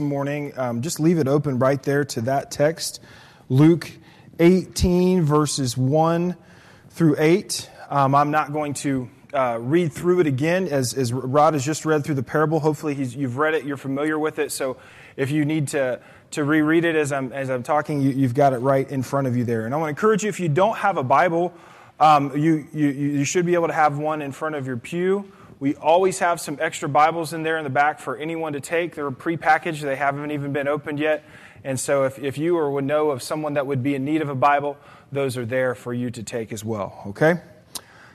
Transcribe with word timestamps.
morning, 0.00 0.58
um, 0.58 0.80
just 0.80 1.00
leave 1.00 1.18
it 1.18 1.28
open 1.28 1.58
right 1.58 1.82
there 1.82 2.02
to 2.02 2.22
that 2.22 2.50
text, 2.50 2.98
Luke 3.50 3.90
18, 4.40 5.22
verses 5.22 5.76
1 5.76 6.34
through 6.88 7.16
8. 7.18 7.70
Um, 7.90 8.14
I'm 8.14 8.30
not 8.30 8.54
going 8.54 8.72
to 8.72 9.10
uh, 9.34 9.58
read 9.60 9.92
through 9.92 10.20
it 10.20 10.26
again 10.26 10.66
as, 10.68 10.94
as 10.94 11.12
Rod 11.12 11.52
has 11.52 11.62
just 11.62 11.84
read 11.84 12.04
through 12.04 12.14
the 12.14 12.22
parable. 12.22 12.58
Hopefully, 12.58 12.94
you've 12.94 13.36
read 13.36 13.52
it, 13.52 13.66
you're 13.66 13.76
familiar 13.76 14.18
with 14.18 14.38
it. 14.38 14.50
So 14.50 14.78
if 15.18 15.30
you 15.30 15.44
need 15.44 15.68
to, 15.68 16.00
to 16.30 16.42
reread 16.42 16.86
it 16.86 16.96
as 16.96 17.12
I'm, 17.12 17.30
as 17.34 17.50
I'm 17.50 17.62
talking, 17.62 18.00
you, 18.00 18.22
have 18.22 18.32
got 18.32 18.54
it 18.54 18.60
right 18.60 18.90
in 18.90 19.02
front 19.02 19.26
of 19.26 19.36
you 19.36 19.44
there. 19.44 19.66
And 19.66 19.74
I 19.74 19.76
want 19.76 19.88
to 19.88 19.90
encourage 19.90 20.22
you 20.22 20.30
if 20.30 20.40
you 20.40 20.48
don't 20.48 20.78
have 20.78 20.96
a 20.96 21.04
Bible, 21.04 21.52
um, 22.00 22.34
you, 22.34 22.66
you, 22.72 22.88
you 22.88 23.24
should 23.24 23.44
be 23.44 23.52
able 23.52 23.66
to 23.66 23.74
have 23.74 23.98
one 23.98 24.22
in 24.22 24.32
front 24.32 24.54
of 24.54 24.66
your 24.66 24.78
pew. 24.78 25.30
We 25.62 25.76
always 25.76 26.18
have 26.18 26.40
some 26.40 26.58
extra 26.60 26.88
Bibles 26.88 27.32
in 27.32 27.44
there 27.44 27.56
in 27.56 27.62
the 27.62 27.70
back 27.70 28.00
for 28.00 28.16
anyone 28.16 28.54
to 28.54 28.60
take. 28.60 28.96
They're 28.96 29.12
prepackaged, 29.12 29.80
they 29.82 29.94
haven't 29.94 30.32
even 30.32 30.52
been 30.52 30.66
opened 30.66 30.98
yet. 30.98 31.22
And 31.62 31.78
so 31.78 32.02
if, 32.02 32.18
if 32.18 32.36
you 32.36 32.58
or 32.58 32.72
would 32.72 32.82
know 32.82 33.12
of 33.12 33.22
someone 33.22 33.54
that 33.54 33.64
would 33.64 33.80
be 33.80 33.94
in 33.94 34.04
need 34.04 34.22
of 34.22 34.28
a 34.28 34.34
Bible, 34.34 34.76
those 35.12 35.36
are 35.36 35.46
there 35.46 35.76
for 35.76 35.94
you 35.94 36.10
to 36.10 36.24
take 36.24 36.52
as 36.52 36.64
well, 36.64 37.00
okay? 37.06 37.42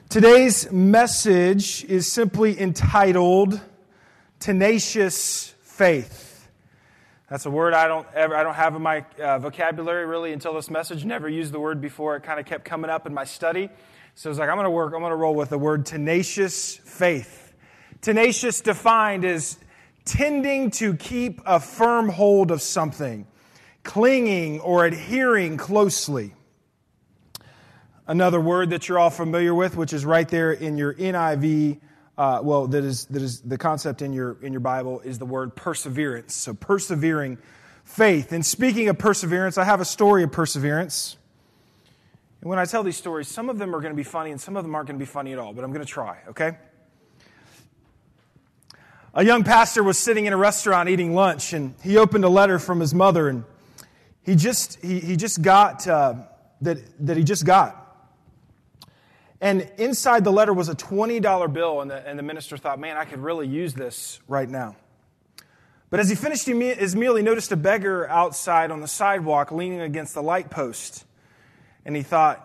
Today's 0.10 0.70
message 0.74 1.86
is 1.86 2.12
simply 2.12 2.60
entitled 2.60 3.62
Tenacious 4.42 5.54
Faith. 5.62 6.50
That's 7.30 7.46
a 7.46 7.50
word 7.50 7.74
I 7.74 7.88
don't 7.88 8.08
ever 8.14 8.36
I 8.36 8.44
don't 8.44 8.56
have 8.56 8.76
in 8.76 8.82
my 8.82 9.06
uh, 9.22 9.40
vocabulary 9.40 10.06
really 10.06 10.34
until 10.34 10.54
this 10.54 10.70
message. 10.70 11.06
Never 11.06 11.30
used 11.30 11.54
the 11.54 11.62
word 11.62 11.80
before. 11.80 12.18
It 12.18 12.24
kind 12.24 12.42
of 12.42 12.46
kept 12.46 12.66
coming 12.66 12.90
up 12.90 13.08
in 13.08 13.14
my 13.14 13.24
study. 13.24 13.70
So 14.18 14.32
it's 14.32 14.40
like, 14.40 14.50
I'm 14.50 14.56
going 14.56 14.66
to 14.66 14.72
work, 14.72 14.94
I'm 14.96 15.02
going 15.02 15.12
to 15.12 15.16
roll 15.16 15.36
with 15.36 15.50
the 15.50 15.60
word 15.60 15.86
tenacious 15.86 16.76
faith. 16.76 17.54
Tenacious 18.02 18.62
defined 18.62 19.24
as 19.24 19.60
tending 20.06 20.72
to 20.72 20.96
keep 20.96 21.40
a 21.46 21.60
firm 21.60 22.10
hold 22.10 22.50
of 22.50 22.64
something, 22.64 23.28
clinging 23.84 24.60
or 24.62 24.88
adhering 24.88 25.58
closely. 25.58 26.34
Another 28.08 28.42
word 28.42 28.72
that 28.72 28.90
you're 28.90 28.98
all 28.98 29.12
familiar 29.12 29.54
with, 29.54 29.78
which 29.78 29.94
is 29.94 30.04
right 30.04 30.28
there 30.28 30.52
in 30.52 30.80
your 30.80 30.96
NIV, 30.96 31.80
uh, 32.18 32.40
well, 32.42 32.66
that 32.66 32.84
is, 32.84 33.06
that 33.06 33.22
is 33.22 33.42
the 33.42 33.60
concept 33.60 34.02
in 34.02 34.14
your, 34.14 34.38
in 34.42 34.52
your 34.52 34.62
Bible, 34.62 35.00
is 35.02 35.20
the 35.20 35.28
word 35.28 35.56
perseverance. 35.56 36.34
So 36.34 36.56
persevering 36.56 37.38
faith. 37.84 38.32
And 38.32 38.44
speaking 38.44 38.90
of 38.90 38.98
perseverance, 38.98 39.60
I 39.60 39.64
have 39.64 39.80
a 39.80 39.86
story 39.86 40.24
of 40.24 40.32
perseverance. 40.32 41.18
And 42.42 42.50
when 42.50 42.60
I 42.60 42.66
tell 42.66 42.84
these 42.84 42.98
stories, 42.98 43.28
some 43.28 43.50
of 43.50 43.58
them 43.58 43.76
are 43.76 43.82
going 43.82 43.94
to 43.94 43.98
be 43.98 44.04
funny 44.04 44.32
and 44.32 44.40
some 44.40 44.56
of 44.56 44.64
them 44.64 44.76
aren't 44.76 44.88
going 44.88 45.00
to 45.00 45.04
be 45.04 45.10
funny 45.10 45.34
at 45.34 45.40
all, 45.40 45.54
but 45.54 45.64
I'm 45.64 45.72
going 45.72 45.86
to 45.86 45.92
try, 45.92 46.20
okay? 46.30 46.58
A 49.14 49.26
young 49.26 49.44
pastor 49.44 49.82
was 49.82 49.98
sitting 49.98 50.26
in 50.26 50.34
a 50.34 50.38
restaurant 50.38 50.90
eating 50.90 51.16
lunch 51.16 51.54
and 51.54 51.74
he 51.84 51.98
opened 51.98 52.24
a 52.24 52.30
letter 52.30 52.60
from 52.60 52.80
his 52.80 52.94
mother 52.94 53.30
and 53.30 53.44
he 54.22 54.36
just, 54.36 54.80
he, 54.84 55.00
he 55.00 55.16
just 55.16 55.42
got, 55.42 55.88
uh, 55.88 56.16
that, 56.62 56.78
that 57.06 57.18
he 57.18 57.24
just 57.24 57.46
got. 57.46 57.84
And 59.40 59.70
inside 59.78 60.24
the 60.24 60.32
letter 60.32 60.54
was 60.54 60.68
a 60.68 60.76
$20 60.76 61.54
bill, 61.54 61.82
and 61.82 61.92
the, 61.92 62.08
and 62.08 62.18
the 62.18 62.24
minister 62.24 62.58
thought, 62.58 62.80
man, 62.80 62.98
I 62.98 63.06
could 63.06 63.20
really 63.20 63.48
use 63.48 63.74
this 63.74 64.20
right 64.28 64.50
now. 64.50 64.76
But 65.90 66.00
as 66.00 66.10
he 66.10 66.16
finished 66.16 66.48
his 66.48 66.96
meal, 66.96 67.16
he 67.16 67.24
noticed 67.24 67.52
a 67.52 67.56
beggar 67.56 68.10
outside 68.10 68.72
on 68.72 68.82
the 68.82 68.88
sidewalk 68.88 69.52
leaning 69.52 69.80
against 69.80 70.14
the 70.14 70.24
light 70.24 70.50
post. 70.50 71.06
And 71.88 71.96
he 71.96 72.04
thought, 72.04 72.44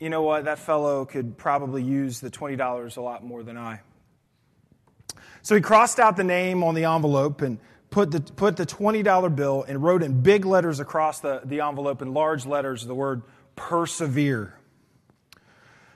you 0.00 0.10
know 0.10 0.22
what, 0.22 0.44
that 0.44 0.58
fellow 0.58 1.04
could 1.04 1.38
probably 1.38 1.82
use 1.82 2.18
the 2.18 2.28
$20 2.28 2.96
a 2.96 3.00
lot 3.00 3.24
more 3.24 3.44
than 3.44 3.56
I. 3.56 3.80
So 5.42 5.54
he 5.54 5.60
crossed 5.60 6.00
out 6.00 6.16
the 6.16 6.24
name 6.24 6.64
on 6.64 6.74
the 6.74 6.84
envelope 6.84 7.40
and 7.40 7.60
put 7.88 8.10
the, 8.10 8.20
put 8.20 8.56
the 8.56 8.66
$20 8.66 9.36
bill 9.36 9.64
and 9.66 9.80
wrote 9.80 10.02
in 10.02 10.22
big 10.22 10.44
letters 10.44 10.80
across 10.80 11.20
the, 11.20 11.40
the 11.44 11.60
envelope 11.60 12.02
in 12.02 12.12
large 12.12 12.44
letters 12.44 12.84
the 12.84 12.96
word 12.96 13.22
persevere. 13.54 14.58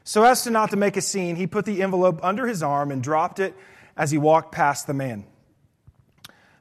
So, 0.04 0.22
as 0.22 0.44
to 0.44 0.50
not 0.50 0.70
to 0.70 0.76
make 0.76 0.96
a 0.96 1.02
scene, 1.02 1.34
he 1.34 1.48
put 1.48 1.64
the 1.66 1.82
envelope 1.82 2.20
under 2.22 2.46
his 2.46 2.62
arm 2.62 2.92
and 2.92 3.02
dropped 3.02 3.40
it 3.40 3.54
as 3.96 4.12
he 4.12 4.18
walked 4.18 4.52
past 4.52 4.86
the 4.86 4.94
man. 4.94 5.24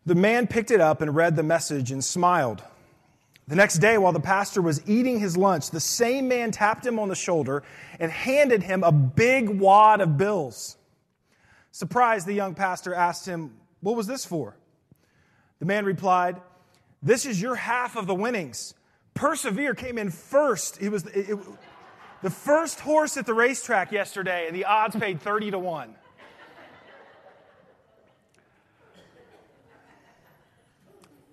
The 0.06 0.16
man 0.16 0.47
picked 0.47 0.72
it 0.72 0.81
up 0.81 1.02
and 1.02 1.16
read 1.16 1.35
the 1.35 1.44
message 1.44 1.91
and 1.91 2.03
smiled. 2.03 2.63
The 3.50 3.56
next 3.56 3.80
day, 3.80 3.98
while 3.98 4.14
the 4.14 4.20
pastor 4.20 4.62
was 4.62 4.88
eating 4.88 5.20
his 5.20 5.36
lunch, 5.36 5.72
the 5.72 5.80
same 5.80 6.28
man 6.28 6.52
tapped 6.52 6.86
him 6.86 7.00
on 7.00 7.10
the 7.10 7.16
shoulder 7.16 7.64
and 8.00 8.12
handed 8.12 8.62
him 8.62 8.84
a 8.84 8.92
big 8.92 9.50
wad 9.50 10.02
of 10.02 10.18
bills. 10.18 10.78
Surprised, 11.72 12.28
the 12.28 12.34
young 12.34 12.54
pastor 12.54 12.94
asked 12.94 13.26
him, 13.26 13.56
What 13.82 13.96
was 13.96 14.06
this 14.06 14.24
for? 14.24 14.56
The 15.58 15.66
man 15.66 15.84
replied, 15.84 16.40
This 17.02 17.26
is 17.26 17.42
your 17.42 17.56
half 17.56 17.96
of 17.96 18.06
the 18.06 18.14
winnings. 18.14 18.76
Persevere 19.16 19.74
came 19.74 19.98
in 19.98 20.12
first. 20.12 20.80
It 20.80 20.90
was 20.90 21.08
it, 21.08 21.32
it, 21.32 21.40
the 22.22 22.30
first 22.30 22.80
horse 22.80 23.18
at 23.18 23.26
the 23.26 23.34
racetrack 23.34 23.92
yesterday, 23.92 24.46
and 24.46 24.56
the 24.56 24.66
odds 24.66 24.96
paid 24.96 25.22
30 25.22 25.52
to 25.52 25.59
1. 25.59 25.96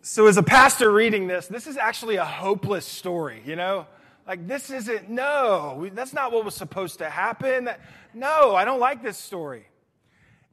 So, 0.08 0.28
as 0.28 0.36
a 0.36 0.42
pastor 0.44 0.92
reading 0.92 1.26
this, 1.26 1.48
this 1.48 1.66
is 1.66 1.76
actually 1.76 2.14
a 2.14 2.24
hopeless 2.24 2.86
story, 2.86 3.42
you 3.44 3.56
know? 3.56 3.88
Like, 4.24 4.46
this 4.46 4.70
isn't, 4.70 5.10
no, 5.10 5.90
that's 5.94 6.12
not 6.12 6.30
what 6.30 6.44
was 6.44 6.54
supposed 6.54 6.98
to 6.98 7.10
happen. 7.10 7.68
No, 8.14 8.54
I 8.54 8.64
don't 8.64 8.78
like 8.78 9.02
this 9.02 9.18
story. 9.18 9.66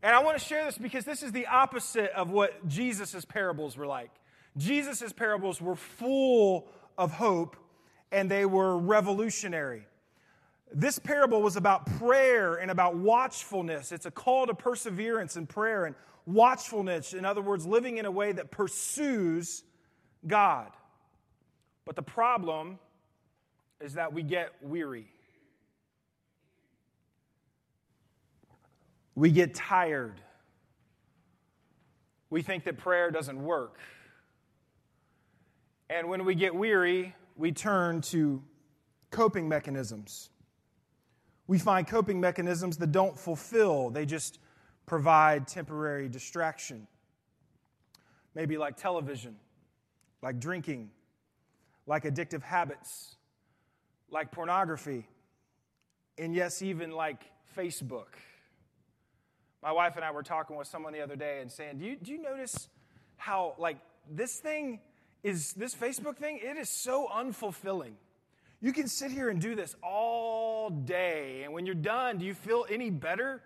And 0.02 0.16
I 0.16 0.24
want 0.24 0.40
to 0.40 0.44
share 0.44 0.66
this 0.66 0.80
because 0.80 1.06
this 1.06 1.22
is 1.22 1.32
the 1.32 1.46
opposite 1.46 2.10
of 2.14 2.32
what 2.32 2.68
Jesus' 2.68 3.26
parables 3.26 3.78
were 3.78 3.86
like. 3.86 4.10
Jesus' 4.58 5.14
parables 5.14 5.62
were 5.62 5.76
full 5.76 6.68
of 6.98 7.12
hope 7.12 7.56
and 8.12 8.32
they 8.32 8.48
were 8.48 8.76
revolutionary. 8.76 9.86
This 10.74 10.98
parable 10.98 11.44
was 11.44 11.58
about 11.58 11.86
prayer 12.00 12.56
and 12.56 12.72
about 12.72 12.96
watchfulness. 12.96 13.92
It's 13.92 14.08
a 14.08 14.12
call 14.12 14.48
to 14.48 14.56
perseverance 14.56 15.36
and 15.36 15.48
prayer 15.48 15.86
and 15.86 15.94
watchfulness. 16.26 17.14
In 17.14 17.26
other 17.26 17.42
words, 17.42 17.66
living 17.66 17.98
in 17.98 18.06
a 18.06 18.12
way 18.12 18.32
that 18.32 18.52
pursues 18.52 19.64
God. 20.26 20.72
But 21.86 21.96
the 21.96 22.02
problem 22.02 22.80
is 23.82 23.94
that 23.96 24.14
we 24.14 24.24
get 24.24 24.52
weary. 24.62 25.08
We 29.16 29.32
get 29.32 29.54
tired. 29.54 30.22
We 32.30 32.42
think 32.42 32.64
that 32.64 32.78
prayer 32.78 33.12
doesn't 33.12 33.44
work. 33.44 33.78
And 35.90 36.10
when 36.10 36.26
we 36.26 36.34
get 36.34 36.56
weary, 36.56 37.16
we 37.36 37.52
turn 37.52 38.02
to 38.02 38.42
coping 39.12 39.48
mechanisms. 39.48 40.30
We 41.46 41.60
find 41.60 41.86
coping 41.86 42.20
mechanisms 42.20 42.78
that 42.78 42.92
don't 42.92 43.20
fulfill, 43.20 43.90
they 43.90 44.06
just 44.06 44.40
provide 44.86 45.48
temporary 45.48 46.10
distraction. 46.10 46.88
Maybe 48.36 48.58
like 48.58 48.78
television, 48.78 49.36
like 50.22 50.40
drinking, 50.40 50.90
like 51.86 52.04
addictive 52.04 52.42
habits, 52.42 53.16
like 54.10 54.32
pornography, 54.32 55.08
and 56.18 56.36
yes, 56.36 56.62
even 56.62 56.92
like 56.92 57.24
Facebook. 57.58 58.16
My 59.62 59.72
wife 59.72 59.96
and 59.96 60.04
I 60.04 60.12
were 60.12 60.24
talking 60.24 60.56
with 60.58 60.68
someone 60.68 60.94
the 60.94 61.02
other 61.02 61.16
day 61.16 61.40
and 61.42 61.52
saying, 61.52 61.78
Do 61.78 61.86
you, 61.86 61.96
do 61.96 62.12
you 62.12 62.22
notice 62.22 62.68
how, 63.18 63.56
like, 63.58 63.78
this 64.12 64.38
thing 64.38 64.80
is, 65.24 65.54
this 65.54 65.74
Facebook 65.74 66.18
thing, 66.18 66.40
it 66.44 66.58
is 66.58 66.70
so 66.70 67.08
unfulfilling. 67.08 67.94
You 68.60 68.74
can 68.74 68.88
sit 68.88 69.12
here 69.12 69.30
and 69.30 69.42
do 69.42 69.56
this 69.56 69.76
all 69.82 70.70
day, 70.70 71.44
and 71.44 71.54
when 71.54 71.66
you're 71.66 71.76
done, 71.76 72.18
do 72.18 72.26
you 72.26 72.34
feel 72.34 72.66
any 72.70 72.90
better? 72.90 73.42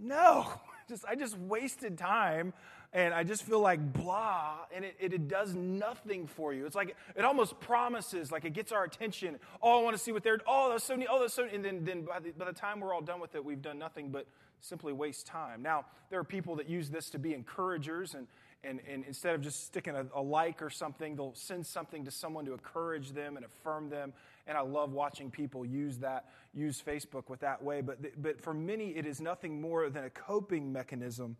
No. 0.00 0.52
Just, 0.88 1.04
I 1.06 1.14
just 1.14 1.38
wasted 1.38 1.96
time 1.96 2.52
and 2.92 3.14
I 3.14 3.22
just 3.22 3.44
feel 3.44 3.60
like 3.60 3.92
blah, 3.92 4.56
and 4.74 4.84
it, 4.84 4.96
it, 4.98 5.12
it, 5.12 5.28
does 5.28 5.54
nothing 5.54 6.26
for 6.26 6.52
you. 6.52 6.66
It's 6.66 6.74
like 6.74 6.96
it 7.14 7.24
almost 7.24 7.60
promises, 7.60 8.32
like 8.32 8.44
it 8.44 8.52
gets 8.52 8.72
our 8.72 8.82
attention. 8.82 9.38
Oh, 9.62 9.78
I 9.78 9.82
want 9.84 9.96
to 9.96 10.02
see 10.02 10.10
what 10.10 10.24
they're. 10.24 10.40
Oh, 10.46 10.70
that's 10.70 10.82
so 10.82 10.96
neat. 10.96 11.06
Oh, 11.08 11.20
that's 11.20 11.34
so. 11.34 11.44
And 11.44 11.64
then, 11.64 11.84
then 11.84 12.02
by 12.02 12.18
the, 12.18 12.30
by 12.32 12.46
the 12.46 12.52
time 12.52 12.80
we're 12.80 12.92
all 12.92 13.00
done 13.00 13.20
with 13.20 13.36
it, 13.36 13.44
we've 13.44 13.62
done 13.62 13.78
nothing 13.78 14.08
but 14.08 14.26
simply 14.60 14.92
waste 14.92 15.26
time. 15.26 15.62
Now, 15.62 15.86
there 16.10 16.18
are 16.18 16.24
people 16.24 16.56
that 16.56 16.68
use 16.68 16.90
this 16.90 17.10
to 17.10 17.20
be 17.20 17.32
encouragers, 17.32 18.14
and 18.14 18.26
and, 18.62 18.80
and 18.90 19.04
instead 19.06 19.34
of 19.34 19.40
just 19.40 19.64
sticking 19.66 19.94
a, 19.94 20.06
a 20.14 20.20
like 20.20 20.60
or 20.60 20.70
something, 20.70 21.16
they'll 21.16 21.34
send 21.34 21.66
something 21.66 22.04
to 22.04 22.10
someone 22.10 22.44
to 22.44 22.52
encourage 22.52 23.12
them 23.12 23.36
and 23.36 23.46
affirm 23.46 23.88
them. 23.88 24.12
And 24.50 24.58
I 24.58 24.62
love 24.62 24.90
watching 24.90 25.30
people 25.30 25.64
use 25.64 25.98
that, 25.98 26.24
use 26.52 26.82
Facebook 26.84 27.28
with 27.28 27.38
that 27.38 27.62
way. 27.62 27.82
But, 27.82 28.20
but 28.20 28.40
for 28.40 28.52
many, 28.52 28.88
it 28.96 29.06
is 29.06 29.20
nothing 29.20 29.60
more 29.60 29.88
than 29.88 30.02
a 30.02 30.10
coping 30.10 30.72
mechanism 30.72 31.36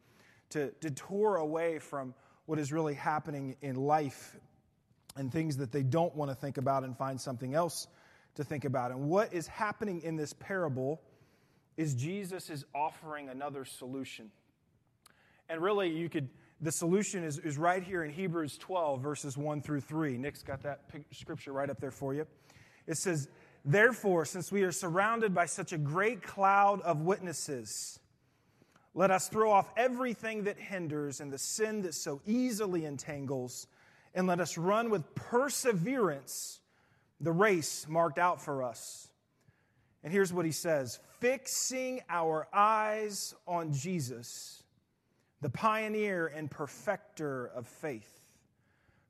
to 0.50 0.70
detour 0.80 1.34
away 1.34 1.80
from 1.80 2.14
what 2.46 2.60
is 2.60 2.70
really 2.70 2.94
happening 2.94 3.56
in 3.62 3.74
life 3.74 4.36
and 5.16 5.32
things 5.32 5.56
that 5.56 5.72
they 5.72 5.82
don't 5.82 6.14
want 6.14 6.30
to 6.30 6.36
think 6.36 6.56
about 6.56 6.84
and 6.84 6.96
find 6.96 7.20
something 7.20 7.52
else 7.52 7.88
to 8.36 8.44
think 8.44 8.64
about. 8.64 8.92
And 8.92 9.08
what 9.08 9.34
is 9.34 9.48
happening 9.48 10.02
in 10.02 10.14
this 10.14 10.32
parable 10.32 11.02
is 11.76 11.96
Jesus 11.96 12.48
is 12.48 12.64
offering 12.76 13.28
another 13.28 13.64
solution. 13.64 14.30
And 15.48 15.60
really, 15.60 15.90
you 15.90 16.08
could 16.08 16.28
The 16.60 16.70
solution 16.70 17.24
is, 17.24 17.40
is 17.40 17.58
right 17.58 17.82
here 17.82 18.04
in 18.04 18.12
Hebrews 18.12 18.56
12, 18.58 19.00
verses 19.00 19.36
1 19.36 19.62
through 19.62 19.80
3. 19.80 20.16
Nick's 20.16 20.44
got 20.44 20.62
that 20.62 20.82
scripture 21.10 21.52
right 21.52 21.68
up 21.68 21.80
there 21.80 21.90
for 21.90 22.14
you. 22.14 22.24
It 22.86 22.96
says, 22.96 23.28
Therefore, 23.64 24.24
since 24.24 24.50
we 24.50 24.62
are 24.62 24.72
surrounded 24.72 25.34
by 25.34 25.46
such 25.46 25.72
a 25.72 25.78
great 25.78 26.22
cloud 26.22 26.80
of 26.80 27.02
witnesses, 27.02 27.98
let 28.94 29.10
us 29.10 29.28
throw 29.28 29.52
off 29.52 29.70
everything 29.76 30.44
that 30.44 30.58
hinders 30.58 31.20
and 31.20 31.32
the 31.32 31.38
sin 31.38 31.82
that 31.82 31.94
so 31.94 32.20
easily 32.26 32.84
entangles, 32.84 33.66
and 34.14 34.26
let 34.26 34.40
us 34.40 34.58
run 34.58 34.90
with 34.90 35.14
perseverance 35.14 36.60
the 37.20 37.32
race 37.32 37.86
marked 37.88 38.18
out 38.18 38.40
for 38.40 38.62
us. 38.62 39.08
And 40.02 40.12
here's 40.12 40.32
what 40.32 40.46
he 40.46 40.52
says 40.52 40.98
fixing 41.20 42.00
our 42.08 42.48
eyes 42.52 43.34
on 43.46 43.72
Jesus, 43.72 44.62
the 45.40 45.50
pioneer 45.50 46.26
and 46.26 46.50
perfecter 46.50 47.46
of 47.54 47.66
faith. 47.66 48.19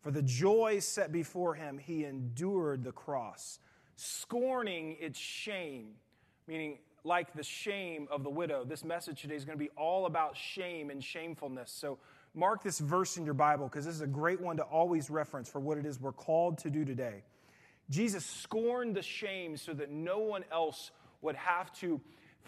For 0.03 0.11
the 0.11 0.23
joy 0.23 0.79
set 0.81 1.13
before 1.13 1.55
him, 1.55 1.79
he 1.79 2.05
endured 2.05 2.85
the 2.85 2.93
cross, 2.93 3.59
scorning 3.97 4.97
its 4.99 5.19
shame, 5.19 5.91
meaning 6.47 6.79
like 7.05 7.33
the 7.35 7.43
shame 7.43 8.09
of 8.11 8.23
the 8.23 8.31
widow. 8.31 8.65
This 8.65 8.85
message 8.85 9.23
today 9.23 9.35
is 9.35 9.45
going 9.45 9.59
to 9.59 9.63
be 9.63 9.71
all 9.77 10.07
about 10.07 10.37
shame 10.37 10.91
and 10.91 11.03
shamefulness. 11.03 11.71
So 11.71 11.99
mark 12.35 12.63
this 12.63 12.79
verse 12.79 13.17
in 13.17 13.25
your 13.25 13.35
Bible 13.35 13.67
because 13.67 13.85
this 13.85 13.95
is 13.95 14.01
a 14.01 14.07
great 14.07 14.41
one 14.41 14.57
to 14.57 14.63
always 14.63 15.11
reference 15.11 15.49
for 15.49 15.61
what 15.61 15.79
it 15.79 15.85
is 15.85 16.01
we're 16.01 16.13
called 16.13 16.59
to 16.59 16.71
do 16.71 16.85
today. 16.85 17.23
Jesus 17.91 18.25
scorned 18.25 18.95
the 18.95 19.03
shame 19.03 19.57
so 19.57 19.75
that 19.75 19.91
no 19.91 20.21
one 20.21 20.45
else 20.53 20.93
would 21.23 21.37
have 21.37 21.73
to 21.81 22.01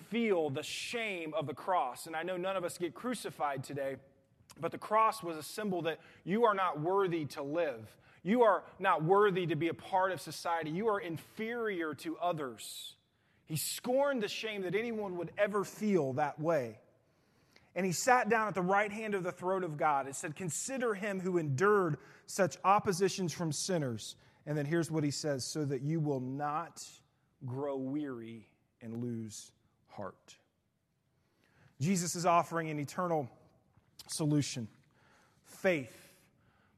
feel 0.09 0.51
the 0.51 0.63
shame 0.63 1.35
of 1.35 1.47
the 1.47 1.55
cross. 1.55 2.07
And 2.07 2.17
I 2.17 2.23
know 2.23 2.37
none 2.37 2.57
of 2.57 2.65
us 2.65 2.79
get 2.79 2.95
crucified 2.95 3.65
today, 3.65 3.97
but 4.61 4.73
the 4.73 4.79
cross 4.79 5.23
was 5.23 5.37
a 5.37 5.43
symbol 5.43 5.83
that 5.83 5.99
you 6.25 6.45
are 6.45 6.55
not 6.55 6.81
worthy 6.81 7.25
to 7.27 7.43
live. 7.43 7.97
You 8.23 8.43
are 8.43 8.63
not 8.79 9.03
worthy 9.03 9.47
to 9.47 9.57
be 9.57 9.69
a 9.69 9.75
part 9.75 10.13
of 10.13 10.21
society. 10.21 10.71
You 10.71 10.89
are 10.89 11.01
inferior 11.01 11.95
to 11.97 12.17
others. 12.19 12.95
He 13.47 13.57
scorned 13.57 14.23
the 14.23 14.29
shame 14.29 14.63
that 14.63 14.75
anyone 14.75 15.17
would 15.17 15.33
ever 15.37 15.65
feel 15.65 16.15
that 16.15 16.41
way. 16.41 16.79
And 17.75 17.87
he 17.87 17.93
sat 17.93 18.29
down 18.29 18.49
at 18.49 18.55
the 18.55 18.63
right 18.63 18.93
hand 18.93 19.15
of 19.15 19.23
the 19.23 19.33
throne 19.33 19.65
of 19.65 19.77
God 19.77 20.07
and 20.07 20.15
said, 20.15 20.37
Consider 20.37 20.95
him 20.95 21.21
who 21.21 21.39
endured 21.39 21.97
such 22.27 22.57
oppositions 22.65 23.33
from 23.33 23.51
sinners. 23.51 24.17
And 24.47 24.57
then 24.57 24.67
here's 24.67 24.91
what 24.91 25.05
he 25.05 25.11
says 25.11 25.45
so 25.45 25.65
that 25.65 25.83
you 25.83 25.99
will 25.99 26.21
not 26.21 26.85
grow 27.47 27.77
weary 27.77 28.47
and 28.83 29.03
lose 29.03 29.53
heart. 29.89 30.37
Jesus 31.81 32.15
is 32.15 32.27
offering 32.27 32.71
an 32.71 32.79
eternal 32.79 33.29
solution 34.09 34.69
faith. 35.45 35.97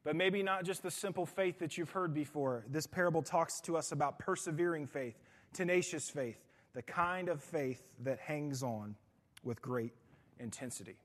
But 0.03 0.15
maybe 0.15 0.43
not 0.43 0.65
just 0.65 0.83
the 0.83 0.91
simple 0.91 1.25
faith 1.25 1.59
that 1.59 1.77
you've 1.77 1.89
heard 1.89 2.13
before. 2.13 2.63
This 2.69 2.85
parable 2.85 3.23
talks 3.23 3.59
to 3.61 3.75
us 3.75 3.91
about 3.91 4.19
persevering 4.19 4.85
faith, 4.85 5.15
tenacious 5.53 6.09
faith, 6.09 6.37
the 6.73 6.83
kind 6.83 7.27
of 7.27 7.41
faith 7.41 7.81
that 8.03 8.19
hangs 8.19 8.61
on 8.61 8.95
with 9.43 9.61
great 9.61 9.93
intensity. 10.39 10.97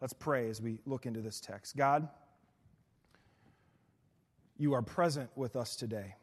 Let's 0.00 0.12
pray 0.12 0.50
as 0.50 0.60
we 0.60 0.80
look 0.84 1.06
into 1.06 1.22
this 1.22 1.40
text. 1.40 1.76
God, 1.76 2.08
you 4.58 4.74
are 4.74 4.82
present 4.82 5.30
with 5.34 5.56
us 5.56 5.76
today 5.76 6.16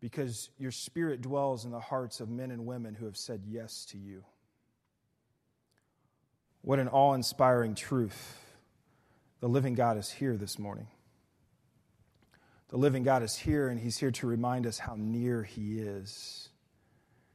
because 0.00 0.50
your 0.58 0.70
spirit 0.70 1.22
dwells 1.22 1.64
in 1.64 1.70
the 1.70 1.80
hearts 1.80 2.20
of 2.20 2.28
men 2.28 2.50
and 2.50 2.66
women 2.66 2.94
who 2.94 3.06
have 3.06 3.16
said 3.16 3.42
yes 3.46 3.86
to 3.86 3.98
you. 3.98 4.24
What 6.66 6.80
an 6.80 6.88
awe 6.88 7.14
inspiring 7.14 7.76
truth. 7.76 8.40
The 9.38 9.48
living 9.48 9.74
God 9.74 9.98
is 9.98 10.10
here 10.10 10.36
this 10.36 10.58
morning. 10.58 10.88
The 12.70 12.76
living 12.76 13.04
God 13.04 13.22
is 13.22 13.36
here, 13.36 13.68
and 13.68 13.78
He's 13.78 13.98
here 13.98 14.10
to 14.10 14.26
remind 14.26 14.66
us 14.66 14.80
how 14.80 14.96
near 14.98 15.44
He 15.44 15.78
is 15.78 16.48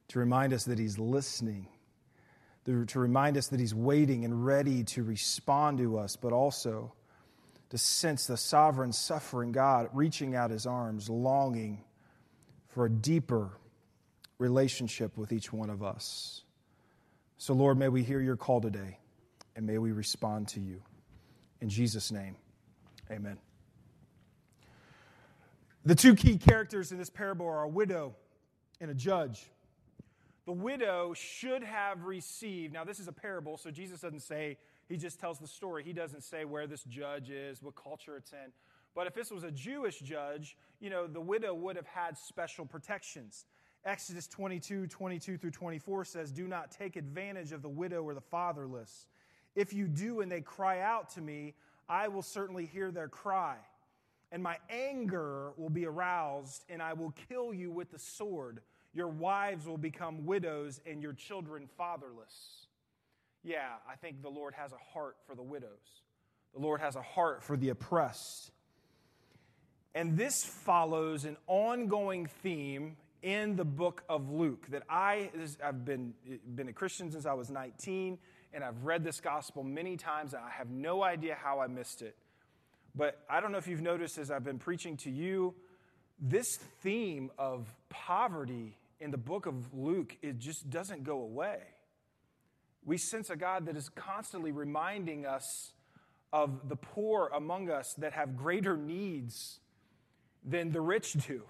to 0.10 0.20
remind 0.20 0.52
us 0.52 0.66
that 0.66 0.78
He's 0.78 1.00
listening, 1.00 1.70
to 2.66 3.00
remind 3.00 3.38
us 3.38 3.48
that 3.48 3.60
He's 3.62 3.74
waiting 3.74 4.26
and 4.26 4.46
ready 4.46 4.84
to 4.84 5.02
respond 5.02 5.78
to 5.78 5.98
us, 5.98 6.18
but 6.18 6.34
also 6.34 6.92
to 7.70 7.78
sense 7.78 8.28
the 8.28 8.36
sovereign, 8.36 8.92
suffering 8.92 9.54
God 9.54 9.88
reaching 9.94 10.36
out 10.36 10.52
His 10.52 10.66
arms, 10.66 11.10
longing 11.10 11.86
for 12.68 12.86
a 12.86 12.90
deeper 12.90 13.52
relationship 14.40 15.18
with 15.18 15.32
each 15.32 15.54
one 15.54 15.70
of 15.70 15.82
us. 15.82 16.44
So, 17.38 17.54
Lord, 17.54 17.78
may 17.78 17.88
we 17.88 18.04
hear 18.04 18.20
your 18.20 18.36
call 18.36 18.60
today 18.60 18.98
and 19.56 19.66
may 19.66 19.78
we 19.78 19.92
respond 19.92 20.48
to 20.50 20.60
you. 20.60 20.82
In 21.62 21.70
Jesus' 21.70 22.12
name, 22.12 22.36
amen. 23.12 23.38
The 25.84 25.96
two 25.96 26.16
key 26.16 26.38
characters 26.38 26.92
in 26.92 26.98
this 26.98 27.10
parable 27.10 27.48
are 27.48 27.64
a 27.64 27.68
widow 27.68 28.16
and 28.80 28.92
a 28.92 28.94
judge 28.94 29.50
the 30.46 30.52
widow 30.52 31.14
should 31.14 31.64
have 31.64 32.04
received. 32.04 32.74
Now, 32.74 32.84
this 32.84 33.00
is 33.00 33.08
a 33.08 33.12
parable, 33.12 33.58
so 33.58 33.70
Jesus 33.70 34.02
doesn't 34.02 34.22
say, 34.22 34.58
he 34.90 34.98
just 34.98 35.20
tells 35.20 35.40
the 35.40 35.48
story. 35.48 35.84
He 35.84 35.94
doesn't 35.94 36.24
say 36.24 36.46
where 36.46 36.68
this 36.68 36.84
judge 36.84 37.30
is, 37.30 37.62
what 37.62 37.76
culture 37.76 38.18
it's 38.18 38.34
in. 38.34 38.52
But 38.94 39.08
if 39.08 39.14
this 39.14 39.32
was 39.32 39.44
a 39.44 39.52
Jewish 39.52 40.00
judge, 40.00 40.58
you 40.80 40.90
know, 40.90 41.08
the 41.08 41.22
widow 41.22 41.54
would 41.54 41.76
have 41.76 41.86
had 41.86 42.18
special 42.18 42.66
protections. 42.66 43.46
Exodus 43.86 44.28
22, 44.28 44.88
22 44.88 45.38
through 45.38 45.52
24 45.52 46.06
says, 46.06 46.32
Do 46.32 46.48
not 46.48 46.72
take 46.72 46.98
advantage 46.98 47.52
of 47.52 47.62
the 47.62 47.70
widow 47.70 48.04
or 48.04 48.14
the 48.14 48.22
fatherless. 48.22 49.08
If 49.56 49.74
you 49.74 49.88
do 49.88 50.22
and 50.22 50.32
they 50.32 50.42
cry 50.42 50.80
out 50.80 51.12
to 51.12 51.22
me, 51.22 51.54
I 51.90 52.08
will 52.08 52.22
certainly 52.22 52.66
hear 52.66 52.92
their 52.92 53.08
cry. 53.08 53.58
And 54.32 54.42
my 54.42 54.58
anger 54.70 55.52
will 55.58 55.70
be 55.70 55.86
aroused, 55.86 56.64
and 56.70 56.82
I 56.82 56.94
will 56.94 57.14
kill 57.28 57.54
you 57.54 57.70
with 57.70 57.92
the 57.92 58.00
sword. 58.00 58.62
Your 58.94 59.10
wives 59.10 59.66
will 59.66 59.78
become 59.78 60.26
widows 60.26 60.80
and 60.86 61.02
your 61.02 61.14
children 61.14 61.68
fatherless. 61.78 62.68
Yeah, 63.44 63.68
I 63.90 63.96
think 63.96 64.22
the 64.22 64.30
Lord 64.30 64.54
has 64.54 64.72
a 64.72 64.94
heart 64.94 65.18
for 65.26 65.36
the 65.36 65.44
widows. 65.44 65.70
The 66.54 66.62
Lord 66.62 66.80
has 66.82 66.96
a 66.96 67.02
heart 67.02 67.44
for 67.44 67.58
the 67.58 67.70
oppressed. 67.70 68.52
And 69.94 70.18
this 70.18 70.44
follows 70.44 71.26
an 71.26 71.38
ongoing 71.48 72.28
theme 72.42 72.96
in 73.22 73.56
the 73.56 73.66
book 73.66 74.04
of 74.10 74.32
Luke 74.32 74.68
that 74.70 74.84
I, 74.90 75.30
I've 75.64 75.86
been, 75.86 76.14
been 76.56 76.70
a 76.70 76.74
Christian 76.74 77.12
since 77.12 77.26
I 77.26 77.34
was 77.34 77.50
19, 77.50 78.18
and 78.54 78.64
I've 78.64 78.84
read 78.84 79.04
this 79.04 79.20
gospel 79.20 79.64
many 79.64 79.98
times, 79.98 80.34
and 80.34 80.44
I 80.44 80.50
have 80.50 80.70
no 80.70 81.04
idea 81.04 81.36
how 81.42 81.60
I 81.60 81.68
missed 81.68 82.02
it. 82.02 82.16
But 82.94 83.24
I 83.30 83.40
don't 83.40 83.52
know 83.52 83.58
if 83.58 83.68
you've 83.68 83.82
noticed 83.82 84.18
as 84.18 84.32
I've 84.32 84.44
been 84.44 84.60
preaching 84.60 84.98
to 84.98 85.10
you, 85.10 85.56
this 86.20 86.58
theme 86.82 87.32
of 87.38 87.74
poverty 87.90 88.78
in 89.00 89.12
the 89.12 89.18
book 89.18 89.46
of 89.46 89.74
Luke, 89.74 90.16
it 90.22 90.38
just 90.38 90.70
doesn't 90.70 91.04
go 91.04 91.22
away. 91.22 91.60
We 92.86 92.98
sense 92.98 93.30
a 93.30 93.36
God 93.36 93.68
that 93.68 93.78
is 93.78 93.90
constantly 93.90 94.52
reminding 94.52 95.26
us 95.26 95.74
of 96.34 96.70
the 96.70 96.76
poor 96.76 97.30
among 97.34 97.70
us 97.70 97.94
that 97.98 98.14
have 98.14 98.38
greater 98.38 98.78
needs 98.78 99.60
than 100.44 100.72
the 100.72 100.82
rich 100.82 101.14
do, 101.14 101.44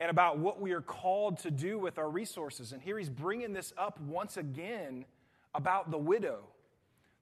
and 0.00 0.10
about 0.10 0.38
what 0.38 0.60
we 0.60 0.72
are 0.72 0.80
called 0.80 1.38
to 1.38 1.50
do 1.50 1.78
with 1.78 1.98
our 1.98 2.08
resources. 2.08 2.72
And 2.72 2.82
here 2.82 2.98
he's 2.98 3.08
bringing 3.08 3.52
this 3.52 3.72
up 3.78 4.00
once 4.00 4.36
again 4.36 5.04
about 5.56 5.90
the 5.90 5.98
widow. 5.98 6.44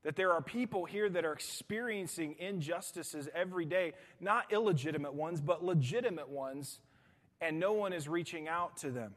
That 0.02 0.16
there 0.16 0.32
are 0.32 0.42
people 0.42 0.84
here 0.84 1.08
that 1.08 1.24
are 1.24 1.32
experiencing 1.32 2.36
injustices 2.38 3.26
every 3.34 3.64
day, 3.64 3.92
not 4.20 4.52
illegitimate 4.52 5.14
ones, 5.14 5.40
but 5.40 5.64
legitimate 5.64 6.28
ones 6.28 6.78
and 7.40 7.60
no 7.60 7.72
one 7.72 7.92
is 7.92 8.08
reaching 8.08 8.48
out 8.48 8.76
to 8.78 8.90
them. 8.90 9.14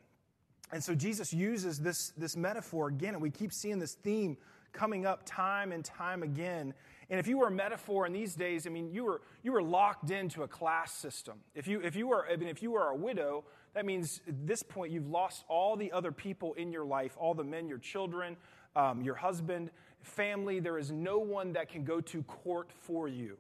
And 0.71 0.83
so 0.83 0.93
Jesus 0.95 1.33
uses 1.33 1.79
this, 1.79 2.11
this 2.17 2.35
metaphor 2.35 2.89
again, 2.89 3.13
and 3.13 3.21
we 3.21 3.29
keep 3.29 3.53
seeing 3.53 3.79
this 3.79 3.93
theme 3.93 4.37
coming 4.73 5.05
up 5.05 5.21
time 5.25 5.71
and 5.71 5.83
time 5.83 6.23
again. 6.23 6.73
And 7.09 7.19
if 7.19 7.27
you 7.27 7.37
were 7.37 7.47
a 7.47 7.51
metaphor 7.51 8.05
in 8.05 8.11
these 8.11 8.35
days, 8.35 8.67
I 8.67 8.69
mean, 8.69 8.91
you 8.91 9.05
were, 9.05 9.21
you 9.43 9.53
were 9.53 9.63
locked 9.63 10.11
into 10.11 10.43
a 10.43 10.47
class 10.47 10.91
system. 10.91 11.39
If 11.55 11.67
you, 11.67 11.79
if, 11.81 11.95
you 11.95 12.07
were, 12.07 12.27
I 12.29 12.35
mean, 12.35 12.49
if 12.49 12.61
you 12.61 12.71
were 12.71 12.89
a 12.89 12.95
widow, 12.95 13.45
that 13.75 13.85
means 13.85 14.19
at 14.27 14.45
this 14.45 14.61
point 14.61 14.91
you've 14.91 15.07
lost 15.07 15.45
all 15.47 15.77
the 15.77 15.93
other 15.93 16.11
people 16.11 16.53
in 16.55 16.71
your 16.73 16.85
life, 16.85 17.15
all 17.17 17.33
the 17.33 17.45
men, 17.45 17.69
your 17.69 17.77
children, 17.77 18.35
um, 18.77 19.01
your 19.01 19.15
husband, 19.15 19.71
family. 20.01 20.59
There 20.59 20.77
is 20.77 20.91
no 20.91 21.17
one 21.19 21.53
that 21.53 21.69
can 21.69 21.83
go 21.83 21.99
to 21.99 22.23
court 22.23 22.69
for 22.71 23.07
you. 23.07 23.37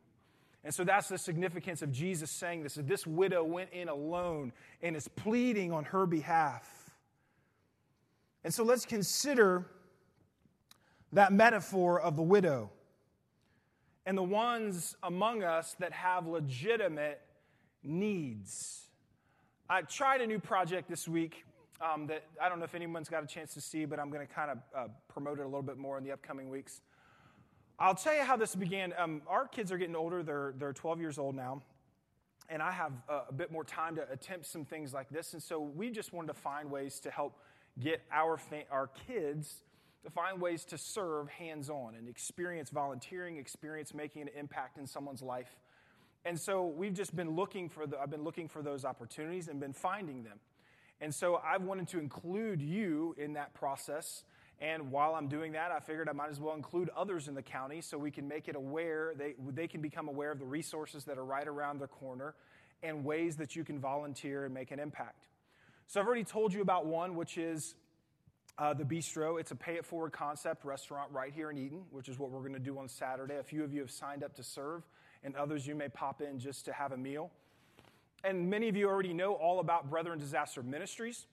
And 0.63 0.73
so 0.73 0.83
that's 0.83 1.07
the 1.07 1.17
significance 1.17 1.81
of 1.81 1.91
Jesus 1.91 2.31
saying 2.31 2.63
this. 2.63 2.75
That 2.75 2.87
this 2.87 3.07
widow 3.07 3.43
went 3.43 3.69
in 3.71 3.87
alone 3.87 4.51
and 4.81 4.95
is 4.95 5.07
pleading 5.07 5.71
on 5.71 5.85
her 5.85 6.05
behalf. 6.05 6.67
And 8.43 8.53
so 8.53 8.63
let's 8.63 8.85
consider 8.85 9.65
that 11.13 11.31
metaphor 11.31 12.01
of 12.01 12.15
the 12.15 12.23
widow 12.23 12.71
and 14.05 14.17
the 14.17 14.23
ones 14.23 14.95
among 15.03 15.43
us 15.43 15.75
that 15.79 15.91
have 15.91 16.27
legitimate 16.27 17.21
needs. 17.83 18.87
I 19.69 19.81
tried 19.81 20.21
a 20.21 20.27
new 20.27 20.39
project 20.39 20.89
this 20.89 21.07
week 21.07 21.45
um, 21.81 22.07
that 22.07 22.23
I 22.41 22.49
don't 22.49 22.59
know 22.59 22.65
if 22.65 22.75
anyone's 22.75 23.09
got 23.09 23.23
a 23.23 23.27
chance 23.27 23.53
to 23.53 23.61
see, 23.61 23.85
but 23.85 23.99
I'm 23.99 24.09
going 24.09 24.25
to 24.25 24.33
kind 24.33 24.51
of 24.51 24.57
uh, 24.75 24.87
promote 25.07 25.39
it 25.39 25.43
a 25.43 25.45
little 25.45 25.61
bit 25.61 25.77
more 25.77 25.97
in 25.97 26.03
the 26.03 26.11
upcoming 26.11 26.49
weeks. 26.49 26.81
I'll 27.79 27.95
tell 27.95 28.15
you 28.15 28.23
how 28.23 28.37
this 28.37 28.55
began. 28.55 28.93
Um, 28.97 29.21
our 29.27 29.47
kids 29.47 29.71
are 29.71 29.77
getting 29.77 29.95
older, 29.95 30.23
they're, 30.23 30.53
they're 30.57 30.73
12 30.73 30.99
years 30.99 31.17
old 31.17 31.35
now. 31.35 31.61
And 32.49 32.61
I 32.61 32.71
have 32.71 32.93
a, 33.07 33.21
a 33.29 33.33
bit 33.33 33.51
more 33.51 33.63
time 33.63 33.95
to 33.97 34.11
attempt 34.11 34.45
some 34.45 34.65
things 34.65 34.93
like 34.93 35.09
this. 35.09 35.33
And 35.33 35.43
so 35.43 35.59
we 35.59 35.91
just 35.91 36.13
wanted 36.13 36.27
to 36.27 36.33
find 36.33 36.71
ways 36.71 36.99
to 37.01 37.11
help 37.11 37.39
get 37.79 38.01
our, 38.11 38.37
fa- 38.37 38.63
our 38.71 38.89
kids 39.07 39.63
to 40.03 40.09
find 40.09 40.41
ways 40.41 40.63
to 40.65 40.77
serve 40.77 41.27
hands 41.29 41.69
on 41.69 41.93
and 41.95 42.07
experience 42.07 42.69
volunteering, 42.69 43.37
experience 43.37 43.93
making 43.93 44.21
an 44.21 44.29
impact 44.39 44.77
in 44.77 44.87
someone's 44.87 45.21
life. 45.21 45.57
And 46.23 46.39
so 46.39 46.65
we've 46.65 46.93
just 46.93 47.15
been 47.15 47.35
looking 47.35 47.69
for 47.69 47.85
the, 47.85 47.99
I've 47.99 48.09
been 48.09 48.23
looking 48.23 48.47
for 48.47 48.61
those 48.61 48.85
opportunities 48.85 49.49
and 49.49 49.59
been 49.59 49.73
finding 49.73 50.23
them. 50.23 50.39
And 50.99 51.13
so 51.13 51.39
I've 51.43 51.61
wanted 51.61 51.87
to 51.89 51.99
include 51.99 52.61
you 52.61 53.15
in 53.17 53.33
that 53.33 53.53
process. 53.53 54.23
And 54.59 54.91
while 54.91 55.13
I'm 55.13 55.27
doing 55.27 55.51
that, 55.51 55.71
I 55.71 55.79
figured 55.79 56.09
I 56.09 56.13
might 56.13 56.31
as 56.31 56.39
well 56.39 56.55
include 56.55 56.89
others 56.95 57.27
in 57.27 57.35
the 57.35 57.43
county 57.43 57.81
so 57.81 57.97
we 57.97 58.09
can 58.09 58.27
make 58.27 58.47
it 58.47 58.55
aware, 58.55 59.13
they, 59.15 59.35
they 59.53 59.67
can 59.67 59.81
become 59.81 60.07
aware 60.07 60.31
of 60.31 60.39
the 60.39 60.45
resources 60.45 61.03
that 61.05 61.17
are 61.17 61.25
right 61.25 61.47
around 61.47 61.79
their 61.79 61.87
corner 61.87 62.33
and 62.81 63.03
ways 63.03 63.37
that 63.37 63.55
you 63.55 63.63
can 63.63 63.79
volunteer 63.79 64.45
and 64.45 64.53
make 64.53 64.71
an 64.71 64.79
impact. 64.79 65.27
So 65.87 65.99
I've 65.99 66.07
already 66.07 66.23
told 66.23 66.53
you 66.53 66.61
about 66.61 66.85
one, 66.85 67.15
which 67.15 67.37
is 67.37 67.75
uh, 68.57 68.73
the 68.73 68.83
Bistro. 68.83 69.39
It's 69.39 69.51
a 69.51 69.55
pay 69.55 69.75
it 69.75 69.85
forward 69.85 70.11
concept 70.11 70.65
restaurant 70.65 71.11
right 71.11 71.31
here 71.31 71.51
in 71.51 71.57
Eden, 71.57 71.83
which 71.91 72.09
is 72.09 72.17
what 72.17 72.31
we're 72.31 72.39
going 72.39 72.53
to 72.53 72.59
do 72.59 72.77
on 72.79 72.87
Saturday. 72.87 73.37
A 73.37 73.43
few 73.43 73.63
of 73.63 73.73
you 73.73 73.81
have 73.81 73.91
signed 73.91 74.23
up 74.23 74.35
to 74.35 74.43
serve, 74.43 74.83
and 75.23 75.35
others 75.35 75.67
you 75.67 75.75
may 75.75 75.89
pop 75.89 76.21
in 76.21 76.39
just 76.39 76.65
to 76.65 76.73
have 76.73 76.91
a 76.91 76.97
meal. 76.97 77.31
And 78.23 78.49
many 78.49 78.67
of 78.67 78.75
you 78.75 78.87
already 78.87 79.13
know 79.13 79.33
all 79.33 79.59
about 79.59 79.89
Brethren 79.89 80.17
Disaster 80.17 80.63
Ministries. 80.63 81.27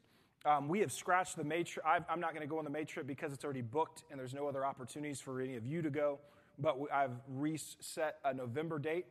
Um, 0.44 0.68
we 0.68 0.80
have 0.80 0.92
scratched 0.92 1.36
the 1.36 1.44
May 1.44 1.64
trip. 1.64 1.84
I'm 1.86 2.20
not 2.20 2.34
going 2.34 2.42
to 2.42 2.46
go 2.46 2.58
on 2.58 2.64
the 2.64 2.70
May 2.70 2.84
trip 2.84 3.06
because 3.06 3.32
it's 3.32 3.44
already 3.44 3.62
booked 3.62 4.04
and 4.10 4.20
there's 4.20 4.34
no 4.34 4.46
other 4.46 4.66
opportunities 4.66 5.20
for 5.20 5.40
any 5.40 5.56
of 5.56 5.64
you 5.64 5.80
to 5.80 5.88
go. 5.88 6.18
But 6.58 6.76
I've 6.92 7.16
reset 7.28 8.18
a 8.24 8.34
November 8.34 8.78
date. 8.78 9.06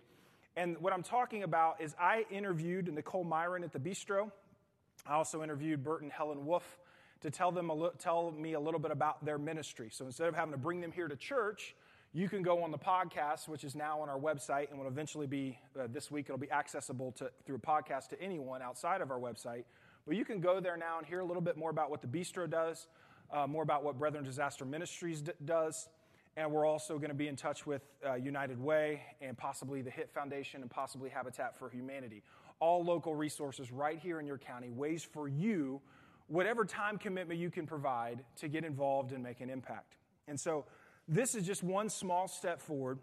And 0.56 0.78
what 0.78 0.94
I'm 0.94 1.02
talking 1.02 1.42
about 1.42 1.82
is 1.82 1.96
I 2.00 2.26
interviewed 2.30 2.94
Nicole 2.94 3.24
Myron 3.24 3.64
at 3.64 3.74
the 3.74 3.80
Bistro. 3.80 4.32
I 5.08 5.14
also 5.16 5.42
interviewed 5.42 5.84
Bert 5.84 6.04
and 6.04 6.12
Helen 6.12 6.46
Wolf 6.46 6.78
to 7.22 7.32
tell, 7.32 7.52
them 7.52 7.70
li- 7.70 7.90
tell 7.98 8.32
me 8.32 8.54
a 8.54 8.60
little 8.60 8.80
bit 8.80 8.92
about 8.92 9.26
their 9.26 9.40
ministry. 9.40 9.90
So 9.92 10.06
instead 10.06 10.28
of 10.28 10.36
having 10.36 10.52
to 10.52 10.60
bring 10.60 10.80
them 10.80 10.92
here 10.92 11.08
to 11.08 11.16
church, 11.16 11.76
you 12.16 12.30
can 12.30 12.44
go 12.44 12.64
on 12.64 12.70
the 12.70 12.78
podcast, 12.78 13.48
which 13.48 13.64
is 13.64 13.76
now 13.76 14.00
on 14.00 14.08
our 14.08 14.20
website 14.20 14.70
and 14.70 14.80
will 14.80 14.88
eventually 14.88 15.26
be 15.26 15.58
uh, 15.80 15.88
this 15.90 16.12
week. 16.12 16.28
It'll 16.28 16.38
be 16.38 16.52
accessible 16.52 17.12
to, 17.14 17.32
through 17.44 17.56
a 17.56 17.60
podcast 17.60 18.10
to 18.10 18.22
anyone 18.22 18.62
outside 18.62 19.02
of 19.02 19.10
our 19.10 19.20
website. 19.20 19.64
But 20.06 20.16
you 20.16 20.24
can 20.24 20.40
go 20.40 20.60
there 20.60 20.78
now 20.78 21.00
and 21.00 21.08
hear 21.08 21.22
a 21.22 21.26
little 21.26 21.42
bit 21.42 21.58
more 21.58 21.72
about 21.72 21.90
what 21.90 22.02
the 22.02 22.08
Bistro 22.08 22.48
does, 22.48 22.88
uh, 23.32 23.48
more 23.48 23.64
about 23.64 23.84
what 23.84 23.98
Brethren 23.98 24.24
Disaster 24.24 24.64
Ministries 24.64 25.24
d- 25.24 25.32
does. 25.44 25.90
And 26.38 26.52
we're 26.52 26.68
also 26.68 26.98
going 26.98 27.10
to 27.10 27.16
be 27.16 27.28
in 27.28 27.36
touch 27.36 27.66
with 27.66 27.82
uh, 28.08 28.14
United 28.14 28.62
Way 28.62 29.02
and 29.20 29.36
possibly 29.36 29.82
the 29.82 29.92
HIT 29.92 30.12
Foundation 30.14 30.62
and 30.62 30.70
possibly 30.70 31.10
Habitat 31.10 31.58
for 31.58 31.70
Humanity. 31.72 32.22
All 32.60 32.84
local 32.84 33.16
resources 33.16 33.72
right 33.72 33.98
here 33.98 34.20
in 34.20 34.28
your 34.28 34.38
county, 34.38 34.70
ways 34.70 35.04
for 35.04 35.28
you, 35.28 35.82
whatever 36.28 36.64
time 36.64 37.00
commitment 37.00 37.40
you 37.40 37.50
can 37.50 37.66
provide 37.66 38.24
to 38.36 38.48
get 38.48 38.64
involved 38.64 39.14
and 39.14 39.24
make 39.24 39.42
an 39.42 39.50
impact. 39.50 39.96
And 40.28 40.40
so 40.40 40.66
this 41.08 41.36
is 41.36 41.46
just 41.46 41.64
one 41.64 41.90
small 41.90 42.28
step 42.28 42.62
forward 42.62 43.00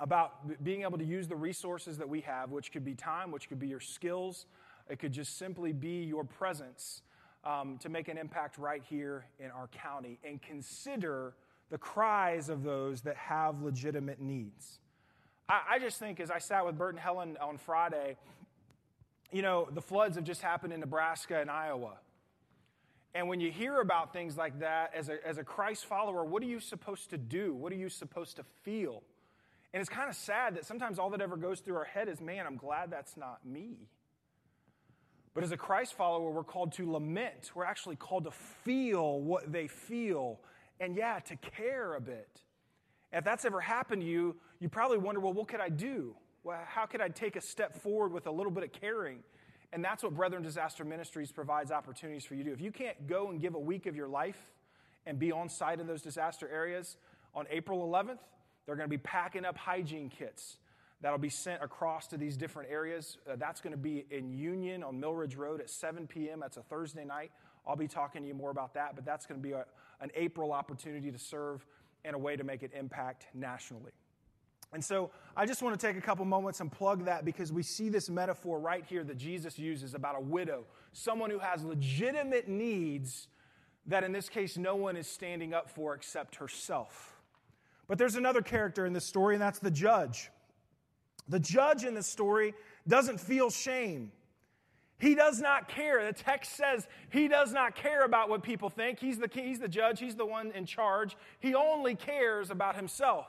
about 0.00 0.62
being 0.62 0.82
able 0.82 0.98
to 0.98 1.04
use 1.04 1.26
the 1.26 1.36
resources 1.36 1.98
that 1.98 2.08
we 2.08 2.20
have, 2.20 2.50
which 2.50 2.72
could 2.72 2.84
be 2.84 2.94
time, 2.94 3.30
which 3.32 3.48
could 3.48 3.58
be 3.58 3.66
your 3.66 3.80
skills, 3.80 4.46
it 4.88 4.98
could 4.98 5.12
just 5.12 5.38
simply 5.38 5.72
be 5.72 6.04
your 6.04 6.24
presence 6.24 7.02
um, 7.44 7.78
to 7.78 7.88
make 7.88 8.08
an 8.08 8.16
impact 8.16 8.58
right 8.58 8.82
here 8.88 9.26
in 9.38 9.50
our 9.50 9.68
county 9.68 10.18
and 10.24 10.40
consider 10.40 11.34
the 11.70 11.78
cries 11.78 12.48
of 12.48 12.62
those 12.62 13.02
that 13.02 13.16
have 13.16 13.60
legitimate 13.62 14.20
needs. 14.20 14.78
I, 15.48 15.60
I 15.72 15.78
just 15.78 15.98
think 15.98 16.20
as 16.20 16.30
I 16.30 16.38
sat 16.38 16.64
with 16.64 16.78
Bert 16.78 16.94
and 16.94 17.00
Helen 17.00 17.36
on 17.40 17.58
Friday, 17.58 18.16
you 19.30 19.42
know, 19.42 19.68
the 19.70 19.82
floods 19.82 20.16
have 20.16 20.24
just 20.24 20.40
happened 20.40 20.72
in 20.72 20.80
Nebraska 20.80 21.40
and 21.40 21.50
Iowa. 21.50 21.98
And 23.14 23.28
when 23.28 23.40
you 23.40 23.50
hear 23.50 23.80
about 23.80 24.12
things 24.12 24.36
like 24.36 24.60
that, 24.60 24.92
as 24.94 25.08
a, 25.08 25.26
as 25.26 25.38
a 25.38 25.44
Christ 25.44 25.86
follower, 25.86 26.24
what 26.24 26.42
are 26.42 26.46
you 26.46 26.60
supposed 26.60 27.10
to 27.10 27.18
do? 27.18 27.54
What 27.54 27.72
are 27.72 27.76
you 27.76 27.88
supposed 27.88 28.36
to 28.36 28.44
feel? 28.62 29.02
And 29.72 29.80
it's 29.80 29.90
kind 29.90 30.08
of 30.08 30.16
sad 30.16 30.56
that 30.56 30.64
sometimes 30.64 30.98
all 30.98 31.10
that 31.10 31.20
ever 31.20 31.36
goes 31.36 31.60
through 31.60 31.76
our 31.76 31.84
head 31.84 32.08
is, 32.08 32.20
man, 32.20 32.46
I'm 32.46 32.56
glad 32.56 32.90
that's 32.90 33.16
not 33.16 33.44
me. 33.44 33.88
But 35.34 35.44
as 35.44 35.52
a 35.52 35.56
Christ 35.56 35.94
follower, 35.94 36.30
we're 36.30 36.44
called 36.44 36.72
to 36.72 36.90
lament. 36.90 37.52
We're 37.54 37.64
actually 37.64 37.96
called 37.96 38.24
to 38.24 38.30
feel 38.30 39.20
what 39.20 39.52
they 39.52 39.68
feel 39.68 40.40
and, 40.80 40.96
yeah, 40.96 41.18
to 41.20 41.36
care 41.36 41.94
a 41.94 42.00
bit. 42.00 42.42
if 43.12 43.24
that's 43.24 43.44
ever 43.44 43.60
happened 43.60 44.02
to 44.02 44.08
you, 44.08 44.36
you 44.60 44.68
probably 44.68 44.98
wonder, 44.98 45.20
well, 45.20 45.32
what 45.32 45.48
could 45.48 45.60
I 45.60 45.68
do? 45.68 46.14
Well, 46.44 46.58
how 46.66 46.86
could 46.86 47.00
I 47.00 47.08
take 47.08 47.36
a 47.36 47.40
step 47.40 47.74
forward 47.82 48.12
with 48.12 48.26
a 48.26 48.30
little 48.30 48.52
bit 48.52 48.64
of 48.64 48.72
caring? 48.72 49.18
And 49.72 49.84
that's 49.84 50.02
what 50.02 50.14
Brethren 50.14 50.42
Disaster 50.42 50.84
Ministries 50.84 51.30
provides 51.30 51.70
opportunities 51.70 52.24
for 52.24 52.34
you 52.34 52.42
to 52.44 52.50
do. 52.50 52.54
If 52.54 52.60
you 52.60 52.72
can't 52.72 53.06
go 53.06 53.28
and 53.30 53.40
give 53.40 53.54
a 53.54 53.60
week 53.60 53.86
of 53.86 53.94
your 53.94 54.08
life 54.08 54.52
and 55.06 55.18
be 55.18 55.30
on 55.30 55.48
site 55.48 55.80
in 55.80 55.86
those 55.86 56.02
disaster 56.02 56.48
areas, 56.48 56.96
on 57.34 57.46
April 57.50 57.86
11th, 57.86 58.18
they're 58.66 58.76
going 58.76 58.88
to 58.88 58.90
be 58.90 58.98
packing 58.98 59.44
up 59.44 59.56
hygiene 59.56 60.08
kits 60.08 60.56
that'll 61.00 61.18
be 61.18 61.28
sent 61.28 61.62
across 61.62 62.06
to 62.08 62.16
these 62.16 62.36
different 62.36 62.70
areas. 62.70 63.18
Uh, 63.30 63.36
that's 63.36 63.60
going 63.60 63.72
to 63.72 63.78
be 63.78 64.04
in 64.10 64.32
Union 64.32 64.82
on 64.82 65.00
Millridge 65.00 65.36
Road 65.36 65.60
at 65.60 65.70
7 65.70 66.06
p.m. 66.06 66.40
That's 66.40 66.56
a 66.56 66.62
Thursday 66.62 67.04
night. 67.04 67.30
I'll 67.66 67.76
be 67.76 67.88
talking 67.88 68.22
to 68.22 68.28
you 68.28 68.34
more 68.34 68.50
about 68.50 68.74
that, 68.74 68.94
but 68.94 69.04
that's 69.04 69.26
going 69.26 69.40
to 69.40 69.46
be 69.46 69.52
a, 69.52 69.64
an 70.00 70.10
April 70.14 70.52
opportunity 70.52 71.10
to 71.10 71.18
serve 71.18 71.64
and 72.04 72.16
a 72.16 72.18
way 72.18 72.36
to 72.36 72.44
make 72.44 72.62
an 72.62 72.70
impact 72.76 73.26
nationally. 73.34 73.92
And 74.72 74.84
so 74.84 75.10
I 75.36 75.46
just 75.46 75.62
want 75.62 75.78
to 75.78 75.86
take 75.86 75.96
a 75.96 76.00
couple 76.00 76.24
moments 76.24 76.60
and 76.60 76.70
plug 76.70 77.06
that 77.06 77.24
because 77.24 77.52
we 77.52 77.62
see 77.62 77.88
this 77.88 78.10
metaphor 78.10 78.58
right 78.58 78.84
here 78.84 79.02
that 79.04 79.16
Jesus 79.16 79.58
uses 79.58 79.94
about 79.94 80.16
a 80.16 80.20
widow, 80.20 80.64
someone 80.92 81.30
who 81.30 81.38
has 81.38 81.64
legitimate 81.64 82.48
needs 82.48 83.28
that 83.86 84.04
in 84.04 84.12
this 84.12 84.28
case 84.28 84.58
no 84.58 84.76
one 84.76 84.96
is 84.96 85.08
standing 85.08 85.54
up 85.54 85.70
for 85.70 85.94
except 85.94 86.36
herself. 86.36 87.16
But 87.86 87.96
there's 87.96 88.16
another 88.16 88.42
character 88.42 88.84
in 88.84 88.92
this 88.92 89.06
story, 89.06 89.34
and 89.34 89.42
that's 89.42 89.58
the 89.58 89.70
judge. 89.70 90.30
The 91.28 91.40
judge 91.40 91.84
in 91.84 91.94
this 91.94 92.06
story 92.06 92.54
doesn't 92.86 93.18
feel 93.18 93.48
shame. 93.48 94.12
He 94.98 95.14
does 95.14 95.40
not 95.40 95.68
care. 95.68 96.04
The 96.04 96.12
text 96.12 96.56
says 96.56 96.86
he 97.10 97.28
does 97.28 97.52
not 97.52 97.74
care 97.74 98.04
about 98.04 98.28
what 98.28 98.42
people 98.42 98.68
think. 98.68 98.98
He's 98.98 99.18
the, 99.18 99.30
he's 99.32 99.60
the 99.60 99.68
judge, 99.68 100.00
he's 100.00 100.16
the 100.16 100.26
one 100.26 100.50
in 100.52 100.66
charge. 100.66 101.16
He 101.38 101.54
only 101.54 101.94
cares 101.94 102.50
about 102.50 102.76
himself. 102.76 103.26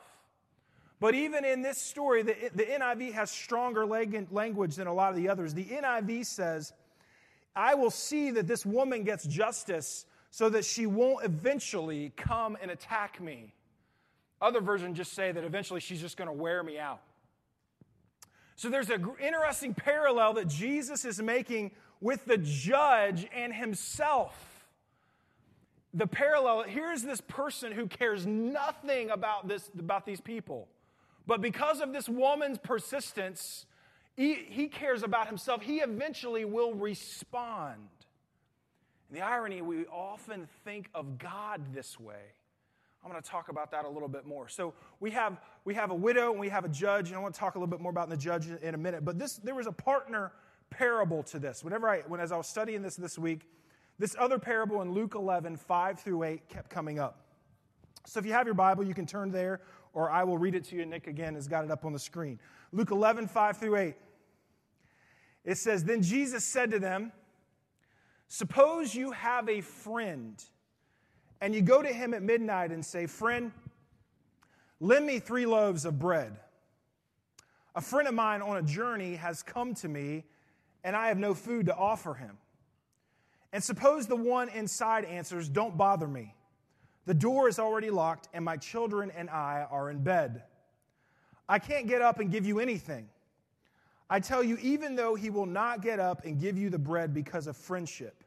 But 1.00 1.16
even 1.16 1.46
in 1.46 1.62
this 1.62 1.78
story, 1.78 2.24
the, 2.24 2.36
the 2.54 2.64
NIV 2.64 3.14
has 3.14 3.32
stronger 3.32 3.86
language 3.86 4.76
than 4.76 4.88
a 4.88 4.94
lot 4.94 5.12
of 5.12 5.16
the 5.16 5.30
others. 5.30 5.54
The 5.54 5.66
NIV 5.66 6.26
says, 6.26 6.74
I 7.56 7.76
will 7.76 7.92
see 7.92 8.32
that 8.32 8.48
this 8.48 8.66
woman 8.66 9.04
gets 9.04 9.26
justice 9.26 10.06
so 10.30 10.50
that 10.50 10.66
she 10.66 10.86
won't 10.86 11.26
eventually 11.26 12.12
come 12.18 12.58
and 12.62 12.70
attack 12.70 13.22
me. 13.22 13.54
Other 14.42 14.62
versions 14.62 14.98
just 14.98 15.14
say 15.14 15.32
that 15.32 15.44
eventually 15.44 15.80
she's 15.80 16.02
just 16.02 16.18
going 16.18 16.28
to 16.28 16.34
wear 16.34 16.64
me 16.64 16.78
out. 16.78 17.02
So 18.56 18.70
there's 18.70 18.90
an 18.90 19.08
interesting 19.22 19.74
parallel 19.74 20.34
that 20.34 20.50
Jesus 20.50 21.06
is 21.06 21.22
making 21.22 21.72
with 22.02 22.26
the 22.26 22.38
judge 22.38 23.26
and 23.34 23.54
himself. 23.54 24.66
The 25.94 26.08
parallel 26.08 26.64
here's 26.64 27.04
this 27.04 27.22
person 27.22 27.72
who 27.72 27.88
cares 27.88 28.26
nothing 28.26 29.10
about, 29.10 29.48
this, 29.48 29.70
about 29.78 30.06
these 30.06 30.22
people. 30.22 30.68
But 31.30 31.42
because 31.42 31.80
of 31.80 31.94
this 31.94 32.10
woman's 32.10 32.58
persistence, 32.58 33.68
he, 34.16 34.34
he 34.34 34.68
cares 34.68 35.04
about 35.04 35.28
himself. 35.28 35.62
He 35.62 35.78
eventually 35.78 36.44
will 36.44 36.74
respond. 36.74 37.88
And 39.08 39.16
the 39.16 39.22
irony, 39.22 39.62
we 39.62 39.86
often 39.86 40.48
think 40.66 40.90
of 40.96 41.20
God 41.20 41.72
this 41.72 42.00
way. 42.00 42.34
I'm 43.06 43.12
going 43.12 43.22
to 43.22 43.30
talk 43.30 43.50
about 43.50 43.70
that 43.72 43.86
a 43.86 43.90
little 43.90 44.08
bit 44.08 44.26
more. 44.26 44.50
So 44.50 44.74
we 45.00 45.12
have 45.12 45.40
we 45.66 45.76
have 45.76 45.92
a 45.92 45.96
widow 45.96 46.32
and 46.32 46.40
we 46.40 46.50
have 46.50 46.66
a 46.66 46.70
judge, 46.70 47.10
and 47.10 47.16
I 47.16 47.20
want 47.20 47.36
to 47.36 47.40
talk 47.40 47.54
a 47.54 47.60
little 47.60 47.70
bit 47.70 47.80
more 47.80 47.92
about 47.92 48.10
the 48.10 48.18
judge 48.18 48.48
in 48.48 48.74
a 48.74 48.78
minute. 48.80 49.06
But 49.06 49.20
this 49.20 49.36
there 49.36 49.54
was 49.54 49.68
a 49.68 49.72
partner 49.72 50.32
parable 50.72 51.22
to 51.24 51.38
this. 51.38 51.64
Whenever 51.64 51.88
I 51.88 52.00
when 52.08 52.20
as 52.20 52.32
I 52.32 52.38
was 52.38 52.48
studying 52.48 52.82
this 52.82 52.96
this 52.96 53.20
week, 53.20 53.48
this 54.00 54.16
other 54.18 54.40
parable 54.40 54.82
in 54.82 54.94
Luke 54.94 55.14
11, 55.14 55.58
5 55.58 56.00
through 56.00 56.24
8 56.24 56.50
kept 56.50 56.72
coming 56.72 56.98
up. 56.98 57.22
So 58.06 58.20
if 58.20 58.26
you 58.26 58.34
have 58.34 58.48
your 58.48 58.56
Bible, 58.56 58.84
you 58.84 58.96
can 58.96 59.06
turn 59.06 59.32
there, 59.32 59.62
or 59.94 60.10
I 60.10 60.24
will 60.24 60.38
read 60.38 60.56
it 60.56 60.66
to 60.66 60.76
you. 60.76 60.86
Nick 60.86 61.08
again 61.08 61.36
has 61.36 61.48
got 61.48 61.66
it 61.66 61.72
up 61.72 61.86
on 61.86 61.94
the 61.94 62.00
screen. 62.00 62.40
Luke 62.72 62.92
11, 62.92 63.28
5 63.28 63.58
through 63.58 63.76
8. 63.76 63.96
It 65.46 65.58
says, 65.58 65.84
Then 65.84 66.02
Jesus 66.02 66.44
said 66.44 66.72
to 66.72 66.80
them, 66.80 67.12
Suppose 68.28 68.94
you 68.94 69.12
have 69.12 69.50
a 69.50 69.62
friend 69.62 70.42
and 71.42 71.56
you 71.56 71.62
go 71.62 71.82
to 71.82 71.90
him 71.90 72.14
at 72.14 72.22
midnight 72.22 72.72
and 72.72 72.86
say, 72.86 73.06
Friend, 73.06 73.52
lend 74.80 75.06
me 75.06 75.20
three 75.20 75.46
loaves 75.46 75.86
of 75.86 76.00
bread. 76.00 76.38
A 77.76 77.82
friend 77.82 78.08
of 78.08 78.14
mine 78.14 78.42
on 78.42 78.58
a 78.58 78.64
journey 78.64 79.16
has 79.16 79.42
come 79.42 79.74
to 79.76 79.88
me, 79.88 80.26
and 80.84 80.96
I 80.96 81.08
have 81.08 81.18
no 81.18 81.34
food 81.34 81.68
to 81.68 81.76
offer 81.76 82.14
him. 82.14 82.38
And 83.54 83.64
suppose 83.64 84.08
the 84.08 84.16
one 84.16 84.50
inside 84.50 85.06
answers, 85.06 85.48
Don't 85.48 85.78
bother 85.78 86.08
me. 86.08 86.36
The 87.10 87.16
door 87.16 87.50
is 87.50 87.58
already 87.58 87.90
locked, 87.90 88.28
and 88.36 88.46
my 88.46 88.56
children 88.56 89.12
and 89.18 89.32
I 89.32 89.66
are 89.72 89.90
in 89.90 90.04
bed. 90.04 90.44
I 91.50 91.58
can't 91.58 91.88
get 91.88 92.04
up 92.04 92.20
and 92.20 92.32
give 92.32 92.46
you 92.46 92.60
anything. 92.60 93.10
I 94.12 94.20
tell 94.20 94.44
you, 94.44 94.60
even 94.62 94.96
though 94.96 95.16
he 95.16 95.32
will 95.32 95.48
not 95.48 95.82
get 95.82 96.00
up 96.00 96.24
and 96.24 96.40
give 96.40 96.56
you 96.56 96.70
the 96.70 96.78
bread 96.78 97.12
because 97.12 97.48
of 97.48 97.58
friendship, 97.58 98.24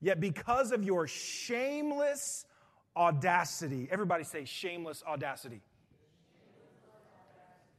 yet 0.00 0.18
because 0.18 0.72
of 0.72 0.82
your 0.82 1.06
shameless 1.06 2.44
audacity, 2.96 3.86
everybody 3.88 4.24
say 4.24 4.44
shameless 4.44 5.04
audacity. 5.06 5.62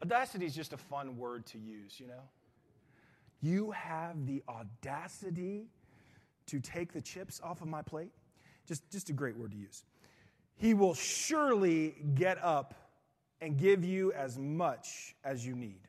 Audacity 0.02 0.46
is 0.46 0.56
just 0.56 0.72
a 0.72 0.78
fun 0.78 1.18
word 1.18 1.46
to 1.48 1.58
use, 1.58 2.00
you 2.00 2.08
know? 2.08 2.24
You 3.42 3.72
have 3.72 4.26
the 4.26 4.42
audacity 4.48 5.66
to 6.46 6.62
take 6.62 6.94
the 6.94 7.02
chips 7.02 7.42
off 7.44 7.62
of 7.62 7.68
my 7.68 7.82
plate. 7.82 8.14
Just, 8.66 8.90
just 8.90 9.10
a 9.10 9.14
great 9.14 9.36
word 9.36 9.52
to 9.52 9.58
use. 9.58 9.84
He 10.60 10.74
will 10.74 10.94
surely 10.94 11.96
get 12.16 12.38
up 12.44 12.76
and 13.42 13.58
give 13.58 13.86
you 13.86 14.12
as 14.12 14.38
much 14.38 15.16
as 15.24 15.46
you 15.46 15.56
need. 15.56 15.80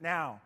Now, 0.00 0.40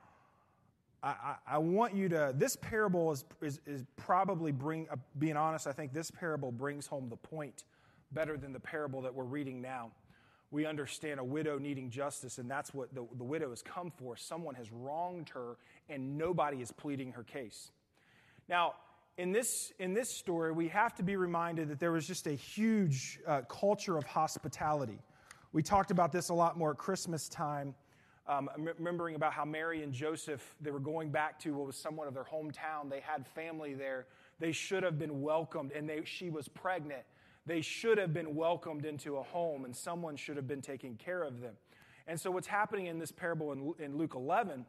I, 1.02 1.36
I, 1.46 1.58
want 1.58 1.94
you 1.94 2.10
to, 2.10 2.34
this 2.36 2.56
parable 2.56 3.10
is, 3.10 3.24
is, 3.40 3.60
is 3.66 3.84
probably 3.96 4.52
bring, 4.52 4.86
uh, 4.90 4.96
being 5.18 5.36
honest, 5.36 5.66
I 5.66 5.72
think 5.72 5.94
this 5.94 6.10
parable 6.10 6.52
brings 6.52 6.86
home 6.86 7.08
the 7.08 7.16
point 7.16 7.64
better 8.12 8.36
than 8.36 8.52
the 8.52 8.60
parable 8.60 9.00
that 9.00 9.14
we're 9.14 9.24
reading 9.24 9.62
now. 9.62 9.92
We 10.50 10.66
understand 10.66 11.18
a 11.18 11.24
widow 11.24 11.58
needing 11.58 11.88
justice, 11.88 12.36
and 12.36 12.50
that's 12.50 12.74
what 12.74 12.94
the, 12.94 13.06
the 13.16 13.24
widow 13.24 13.48
has 13.48 13.62
come 13.62 13.90
for. 13.90 14.14
Someone 14.14 14.54
has 14.56 14.70
wronged 14.70 15.30
her, 15.30 15.56
and 15.88 16.18
nobody 16.18 16.60
is 16.60 16.70
pleading 16.70 17.12
her 17.12 17.22
case. 17.22 17.70
Now, 18.46 18.74
in 19.20 19.32
this, 19.32 19.74
in 19.78 19.92
this 19.92 20.08
story, 20.08 20.50
we 20.50 20.66
have 20.68 20.94
to 20.94 21.02
be 21.02 21.14
reminded 21.14 21.68
that 21.68 21.78
there 21.78 21.92
was 21.92 22.06
just 22.06 22.26
a 22.26 22.32
huge 22.32 23.20
uh, 23.26 23.42
culture 23.42 23.98
of 23.98 24.04
hospitality. 24.04 24.98
We 25.52 25.62
talked 25.62 25.90
about 25.90 26.10
this 26.10 26.30
a 26.30 26.34
lot 26.34 26.56
more 26.56 26.70
at 26.70 26.78
Christmas 26.78 27.28
time, 27.28 27.74
um, 28.26 28.48
remembering 28.56 29.16
about 29.16 29.34
how 29.34 29.44
Mary 29.44 29.82
and 29.82 29.92
Joseph, 29.92 30.56
they 30.62 30.70
were 30.70 30.80
going 30.80 31.10
back 31.10 31.38
to 31.40 31.54
what 31.54 31.66
was 31.66 31.76
somewhat 31.76 32.08
of 32.08 32.14
their 32.14 32.24
hometown. 32.24 32.88
They 32.88 33.00
had 33.00 33.26
family 33.26 33.74
there. 33.74 34.06
They 34.38 34.52
should 34.52 34.82
have 34.82 34.98
been 34.98 35.20
welcomed, 35.20 35.72
and 35.72 35.86
they, 35.86 36.00
she 36.04 36.30
was 36.30 36.48
pregnant. 36.48 37.02
They 37.44 37.60
should 37.60 37.98
have 37.98 38.14
been 38.14 38.34
welcomed 38.34 38.86
into 38.86 39.18
a 39.18 39.22
home, 39.22 39.66
and 39.66 39.76
someone 39.76 40.16
should 40.16 40.36
have 40.36 40.48
been 40.48 40.62
taking 40.62 40.96
care 40.96 41.24
of 41.24 41.40
them. 41.42 41.56
And 42.06 42.18
so, 42.18 42.30
what's 42.30 42.46
happening 42.46 42.86
in 42.86 42.98
this 42.98 43.12
parable 43.12 43.52
in, 43.52 43.74
in 43.78 43.98
Luke 43.98 44.14
11 44.14 44.64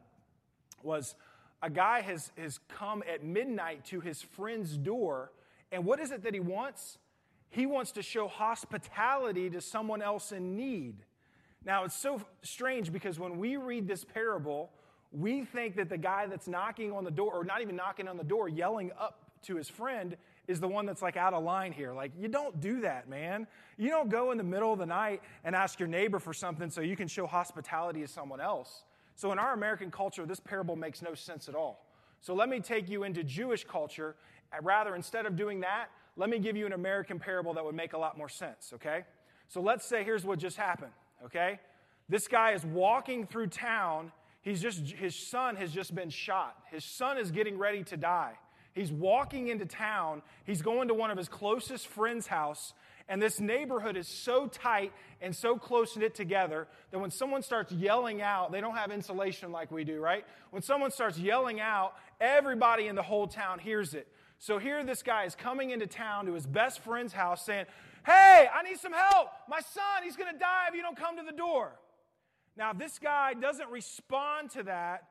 was 0.82 1.14
a 1.62 1.70
guy 1.70 2.00
has, 2.00 2.32
has 2.36 2.58
come 2.68 3.02
at 3.10 3.24
midnight 3.24 3.84
to 3.86 4.00
his 4.00 4.20
friend's 4.20 4.76
door, 4.76 5.30
and 5.70 5.84
what 5.84 6.00
is 6.00 6.10
it 6.10 6.24
that 6.24 6.34
he 6.34 6.40
wants? 6.40 6.98
He 7.50 7.66
wants 7.66 7.92
to 7.92 8.02
show 8.02 8.28
hospitality 8.28 9.48
to 9.50 9.60
someone 9.60 10.02
else 10.02 10.32
in 10.32 10.56
need. 10.56 10.96
Now, 11.64 11.84
it's 11.84 11.96
so 11.96 12.20
strange 12.42 12.92
because 12.92 13.20
when 13.20 13.38
we 13.38 13.56
read 13.56 13.86
this 13.86 14.04
parable, 14.04 14.70
we 15.12 15.44
think 15.44 15.76
that 15.76 15.88
the 15.88 15.98
guy 15.98 16.26
that's 16.26 16.48
knocking 16.48 16.92
on 16.92 17.04
the 17.04 17.10
door, 17.10 17.32
or 17.34 17.44
not 17.44 17.60
even 17.60 17.76
knocking 17.76 18.08
on 18.08 18.16
the 18.16 18.24
door, 18.24 18.48
yelling 18.48 18.90
up 18.98 19.30
to 19.42 19.56
his 19.56 19.68
friend, 19.68 20.16
is 20.48 20.58
the 20.58 20.68
one 20.68 20.86
that's 20.86 21.02
like 21.02 21.16
out 21.16 21.34
of 21.34 21.44
line 21.44 21.70
here. 21.70 21.92
Like, 21.92 22.12
you 22.18 22.26
don't 22.26 22.60
do 22.60 22.80
that, 22.80 23.08
man. 23.08 23.46
You 23.76 23.90
don't 23.90 24.08
go 24.08 24.32
in 24.32 24.38
the 24.38 24.44
middle 24.44 24.72
of 24.72 24.78
the 24.78 24.86
night 24.86 25.22
and 25.44 25.54
ask 25.54 25.78
your 25.78 25.88
neighbor 25.88 26.18
for 26.18 26.32
something 26.32 26.70
so 26.70 26.80
you 26.80 26.96
can 26.96 27.06
show 27.06 27.26
hospitality 27.26 28.00
to 28.00 28.08
someone 28.08 28.40
else. 28.40 28.82
So, 29.14 29.32
in 29.32 29.38
our 29.38 29.52
American 29.52 29.90
culture, 29.90 30.26
this 30.26 30.40
parable 30.40 30.76
makes 30.76 31.02
no 31.02 31.14
sense 31.14 31.48
at 31.48 31.54
all. 31.54 31.86
So, 32.20 32.34
let 32.34 32.48
me 32.48 32.60
take 32.60 32.88
you 32.88 33.04
into 33.04 33.22
Jewish 33.24 33.64
culture. 33.64 34.16
Rather, 34.62 34.94
instead 34.94 35.26
of 35.26 35.36
doing 35.36 35.60
that, 35.60 35.88
let 36.16 36.28
me 36.28 36.38
give 36.38 36.56
you 36.56 36.66
an 36.66 36.72
American 36.72 37.18
parable 37.18 37.54
that 37.54 37.64
would 37.64 37.74
make 37.74 37.94
a 37.94 37.98
lot 37.98 38.18
more 38.18 38.28
sense, 38.28 38.72
okay? 38.74 39.04
So 39.48 39.60
let's 39.60 39.84
say 39.84 40.04
here's 40.04 40.24
what 40.24 40.38
just 40.38 40.56
happened, 40.56 40.92
okay? 41.24 41.58
This 42.08 42.28
guy 42.28 42.52
is 42.52 42.64
walking 42.64 43.26
through 43.26 43.48
town. 43.48 44.12
He's 44.42 44.60
just, 44.60 44.80
his 44.80 45.14
son 45.14 45.56
has 45.56 45.72
just 45.72 45.94
been 45.94 46.10
shot. 46.10 46.56
His 46.70 46.84
son 46.84 47.16
is 47.16 47.30
getting 47.30 47.56
ready 47.56 47.82
to 47.84 47.96
die. 47.96 48.34
He's 48.74 48.92
walking 48.92 49.48
into 49.48 49.66
town. 49.66 50.22
He's 50.44 50.62
going 50.62 50.88
to 50.88 50.94
one 50.94 51.10
of 51.10 51.18
his 51.18 51.28
closest 51.28 51.86
friends' 51.86 52.26
house. 52.26 52.74
And 53.08 53.20
this 53.20 53.40
neighborhood 53.40 53.96
is 53.96 54.08
so 54.08 54.46
tight 54.46 54.92
and 55.20 55.34
so 55.34 55.56
close 55.56 55.96
knit 55.96 56.14
together 56.14 56.68
that 56.90 56.98
when 56.98 57.10
someone 57.10 57.42
starts 57.42 57.72
yelling 57.72 58.22
out, 58.22 58.52
they 58.52 58.60
don't 58.60 58.76
have 58.76 58.90
insulation 58.90 59.52
like 59.52 59.70
we 59.70 59.84
do, 59.84 60.00
right? 60.00 60.24
When 60.50 60.62
someone 60.62 60.90
starts 60.90 61.18
yelling 61.18 61.60
out, 61.60 61.94
everybody 62.20 62.86
in 62.86 62.94
the 62.94 63.02
whole 63.02 63.26
town 63.26 63.58
hears 63.58 63.94
it. 63.94 64.08
So 64.38 64.58
here 64.58 64.82
this 64.84 65.02
guy 65.02 65.24
is 65.24 65.34
coming 65.34 65.70
into 65.70 65.86
town 65.86 66.26
to 66.26 66.34
his 66.34 66.46
best 66.46 66.80
friend's 66.80 67.12
house 67.12 67.44
saying, 67.44 67.66
Hey, 68.04 68.48
I 68.52 68.62
need 68.62 68.78
some 68.78 68.92
help. 68.92 69.28
My 69.48 69.60
son, 69.60 70.02
he's 70.02 70.16
going 70.16 70.32
to 70.32 70.38
die 70.38 70.66
if 70.68 70.74
you 70.74 70.82
don't 70.82 70.96
come 70.96 71.16
to 71.18 71.22
the 71.22 71.36
door. 71.36 71.78
Now, 72.56 72.72
if 72.72 72.78
this 72.78 72.98
guy 72.98 73.34
doesn't 73.34 73.70
respond 73.70 74.50
to 74.50 74.64
that, 74.64 75.04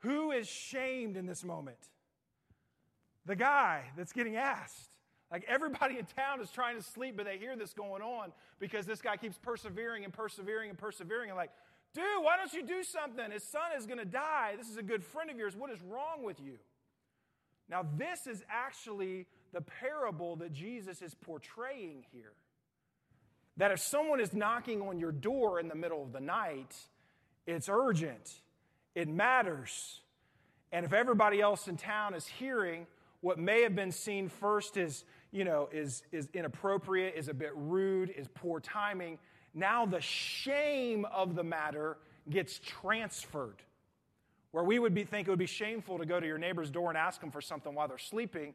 who 0.00 0.32
is 0.32 0.48
shamed 0.48 1.16
in 1.16 1.26
this 1.26 1.44
moment? 1.44 1.78
The 3.24 3.36
guy 3.36 3.84
that's 3.96 4.12
getting 4.12 4.36
asked. 4.36 4.91
Like 5.32 5.46
everybody 5.48 5.98
in 5.98 6.04
town 6.04 6.42
is 6.42 6.50
trying 6.50 6.76
to 6.76 6.82
sleep, 6.82 7.16
but 7.16 7.24
they 7.24 7.38
hear 7.38 7.56
this 7.56 7.72
going 7.72 8.02
on 8.02 8.32
because 8.60 8.84
this 8.84 9.00
guy 9.00 9.16
keeps 9.16 9.38
persevering 9.38 10.04
and 10.04 10.12
persevering 10.12 10.68
and 10.68 10.78
persevering. 10.78 11.30
And 11.30 11.38
like, 11.38 11.50
dude, 11.94 12.04
why 12.20 12.36
don't 12.36 12.52
you 12.52 12.62
do 12.62 12.84
something? 12.84 13.30
His 13.30 13.42
son 13.42 13.62
is 13.78 13.86
going 13.86 13.98
to 13.98 14.04
die. 14.04 14.54
This 14.58 14.68
is 14.68 14.76
a 14.76 14.82
good 14.82 15.02
friend 15.02 15.30
of 15.30 15.38
yours. 15.38 15.56
What 15.56 15.70
is 15.70 15.80
wrong 15.82 16.22
with 16.22 16.38
you? 16.38 16.58
Now, 17.70 17.86
this 17.96 18.26
is 18.26 18.44
actually 18.50 19.26
the 19.54 19.62
parable 19.62 20.36
that 20.36 20.52
Jesus 20.52 21.00
is 21.00 21.14
portraying 21.14 22.04
here. 22.12 22.34
That 23.56 23.70
if 23.70 23.80
someone 23.80 24.20
is 24.20 24.34
knocking 24.34 24.82
on 24.82 24.98
your 24.98 25.12
door 25.12 25.58
in 25.58 25.68
the 25.68 25.74
middle 25.74 26.02
of 26.02 26.12
the 26.12 26.20
night, 26.20 26.76
it's 27.46 27.70
urgent, 27.70 28.40
it 28.94 29.08
matters. 29.08 30.00
And 30.70 30.84
if 30.84 30.92
everybody 30.92 31.40
else 31.40 31.68
in 31.68 31.78
town 31.78 32.14
is 32.14 32.26
hearing 32.26 32.86
what 33.22 33.38
may 33.38 33.62
have 33.62 33.74
been 33.74 33.92
seen 33.92 34.28
first 34.28 34.76
as, 34.76 35.04
you 35.32 35.44
know, 35.44 35.68
is, 35.72 36.02
is 36.12 36.28
inappropriate, 36.34 37.14
is 37.16 37.28
a 37.28 37.34
bit 37.34 37.52
rude, 37.54 38.10
is 38.10 38.28
poor 38.34 38.60
timing, 38.60 39.18
now 39.54 39.86
the 39.86 40.00
shame 40.00 41.04
of 41.12 41.34
the 41.34 41.42
matter 41.42 41.98
gets 42.30 42.58
transferred 42.58 43.62
where 44.52 44.64
we 44.64 44.78
would 44.78 44.94
be, 44.94 45.02
think 45.04 45.26
it 45.26 45.30
would 45.30 45.38
be 45.38 45.46
shameful 45.46 45.98
to 45.98 46.06
go 46.06 46.20
to 46.20 46.26
your 46.26 46.38
neighbor's 46.38 46.70
door 46.70 46.90
and 46.90 46.98
ask 46.98 47.20
them 47.20 47.30
for 47.30 47.40
something 47.40 47.74
while 47.74 47.88
they're 47.88 47.98
sleeping, 47.98 48.54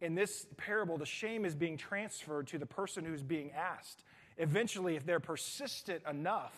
in 0.00 0.14
this 0.14 0.46
parable, 0.56 0.98
the 0.98 1.06
shame 1.06 1.44
is 1.44 1.54
being 1.54 1.76
transferred 1.76 2.48
to 2.48 2.58
the 2.58 2.66
person 2.66 3.04
who's 3.04 3.22
being 3.22 3.52
asked. 3.52 4.04
Eventually, 4.38 4.96
if 4.96 5.06
they're 5.06 5.20
persistent 5.20 6.02
enough, 6.08 6.54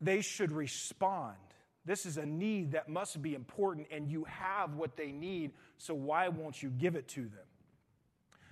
they 0.00 0.20
should 0.20 0.52
respond. 0.52 1.36
This 1.84 2.04
is 2.04 2.16
a 2.16 2.26
need 2.26 2.72
that 2.72 2.88
must 2.88 3.22
be 3.22 3.34
important, 3.34 3.86
and 3.90 4.10
you 4.10 4.24
have 4.24 4.74
what 4.74 4.96
they 4.96 5.12
need, 5.12 5.52
so 5.78 5.94
why 5.94 6.28
won't 6.28 6.62
you 6.62 6.70
give 6.70 6.96
it 6.96 7.08
to 7.08 7.22
them? 7.22 7.46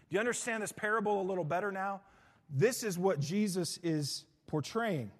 Do 0.08 0.14
you 0.14 0.20
understand 0.20 0.62
this 0.62 0.72
parable 0.72 1.20
a 1.20 1.26
little 1.26 1.44
better 1.44 1.72
now? 1.72 2.00
This 2.50 2.82
is 2.82 2.98
what 2.98 3.20
Jesus 3.20 3.78
is 3.82 4.24
portraying. 4.46 5.10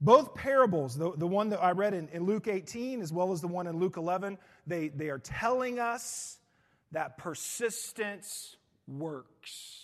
Both 0.00 0.34
parables, 0.34 0.96
the, 0.96 1.12
the 1.16 1.26
one 1.26 1.48
that 1.48 1.62
I 1.62 1.70
read 1.70 1.94
in, 1.94 2.08
in 2.08 2.24
Luke 2.24 2.46
18 2.46 3.00
as 3.00 3.12
well 3.12 3.32
as 3.32 3.40
the 3.40 3.48
one 3.48 3.66
in 3.66 3.78
Luke 3.78 3.96
11, 3.96 4.36
they, 4.66 4.88
they 4.88 5.08
are 5.08 5.18
telling 5.18 5.78
us 5.78 6.38
that 6.92 7.16
persistence 7.16 8.56
works. 8.86 9.80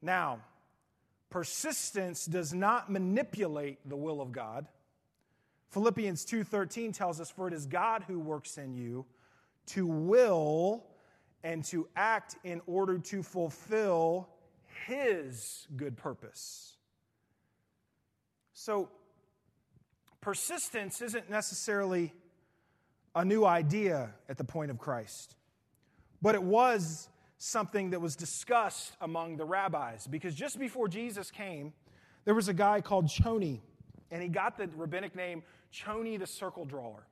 Now, 0.00 0.38
persistence 1.30 2.26
does 2.26 2.54
not 2.54 2.90
manipulate 2.90 3.78
the 3.88 3.96
will 3.96 4.20
of 4.20 4.30
God. 4.30 4.68
Philippians 5.70 6.24
2:13 6.24 6.94
tells 6.94 7.20
us 7.20 7.30
for 7.30 7.48
it 7.48 7.54
is 7.54 7.66
God 7.66 8.04
who 8.06 8.20
works 8.20 8.56
in 8.56 8.74
you 8.74 9.04
to 9.66 9.86
will 9.86 10.84
and 11.42 11.64
to 11.66 11.88
act 11.94 12.36
in 12.44 12.60
order 12.66 12.98
to 12.98 13.22
fulfill 13.22 14.28
his 14.86 15.66
good 15.76 15.96
purpose. 15.96 16.76
So, 18.52 18.88
persistence 20.20 21.02
isn't 21.02 21.28
necessarily 21.28 22.12
a 23.14 23.24
new 23.24 23.44
idea 23.44 24.10
at 24.28 24.38
the 24.38 24.44
point 24.44 24.70
of 24.70 24.78
Christ, 24.78 25.36
but 26.22 26.34
it 26.34 26.42
was 26.42 27.08
something 27.36 27.90
that 27.90 28.00
was 28.00 28.16
discussed 28.16 28.96
among 29.00 29.36
the 29.36 29.44
rabbis 29.44 30.06
because 30.06 30.34
just 30.34 30.58
before 30.58 30.88
Jesus 30.88 31.30
came, 31.30 31.74
there 32.24 32.34
was 32.34 32.48
a 32.48 32.54
guy 32.54 32.80
called 32.80 33.06
Choni, 33.06 33.60
and 34.10 34.22
he 34.22 34.28
got 34.28 34.56
the 34.56 34.68
rabbinic 34.76 35.14
name 35.14 35.42
Choni 35.72 36.18
the 36.18 36.26
circle 36.26 36.64
drawer. 36.64 37.06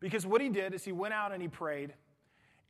Because 0.00 0.26
what 0.26 0.40
he 0.40 0.48
did 0.48 0.74
is 0.74 0.84
he 0.84 0.92
went 0.92 1.14
out 1.14 1.32
and 1.32 1.42
he 1.42 1.48
prayed, 1.48 1.94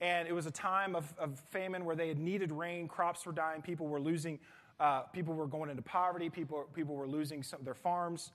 and 0.00 0.26
it 0.28 0.32
was 0.32 0.46
a 0.46 0.50
time 0.50 0.96
of, 0.96 1.12
of 1.18 1.38
famine 1.50 1.84
where 1.84 1.96
they 1.96 2.08
had 2.08 2.18
needed 2.18 2.52
rain, 2.52 2.88
crops 2.88 3.26
were 3.26 3.32
dying, 3.32 3.62
people 3.62 3.86
were 3.86 4.00
losing 4.00 4.38
uh, 4.80 5.00
people 5.12 5.34
were 5.34 5.46
going 5.46 5.70
into 5.70 5.82
poverty. 5.82 6.30
People, 6.30 6.68
people 6.74 6.94
were 6.94 7.08
losing 7.08 7.42
some, 7.42 7.60
their 7.62 7.74
farms. 7.74 8.30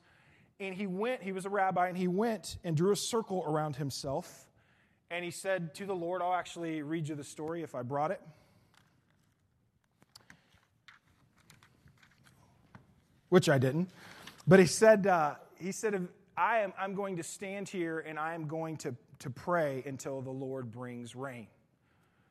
And 0.60 0.76
he 0.76 0.88
went, 0.88 1.24
he 1.24 1.32
was 1.32 1.46
a 1.46 1.50
rabbi, 1.50 1.88
and 1.88 1.98
he 1.98 2.08
went 2.08 2.58
and 2.64 2.76
drew 2.76 2.92
a 2.92 2.96
circle 2.96 3.44
around 3.48 3.76
himself. 3.76 4.46
And 5.10 5.24
he 5.24 5.32
said 5.32 5.74
to 5.76 5.86
the 5.86 5.96
Lord, 5.96 6.22
I'll 6.22 6.34
actually 6.34 6.82
read 6.82 7.08
you 7.08 7.16
the 7.16 7.24
story 7.24 7.64
if 7.64 7.76
I 7.76 7.82
brought 7.82 8.12
it. 8.12 8.22
Which 13.30 13.50
I 13.50 13.58
didn't. 13.58 13.90
But 14.46 14.60
he 14.60 14.66
said, 14.66 15.08
uh, 15.08 15.36
he 15.58 15.72
said, 15.72 16.08
I 16.36 16.60
am, 16.60 16.74
I'm 16.80 16.96
going 16.96 17.18
to 17.18 17.24
stand 17.24 17.70
here 17.70 18.00
and 18.00 18.18
I 18.18 18.34
am 18.34 18.48
going 18.48 18.78
to, 18.78 18.96
to 19.20 19.30
pray 19.30 19.84
until 19.86 20.22
the 20.22 20.32
Lord 20.32 20.72
brings 20.72 21.16
rain. 21.16 21.48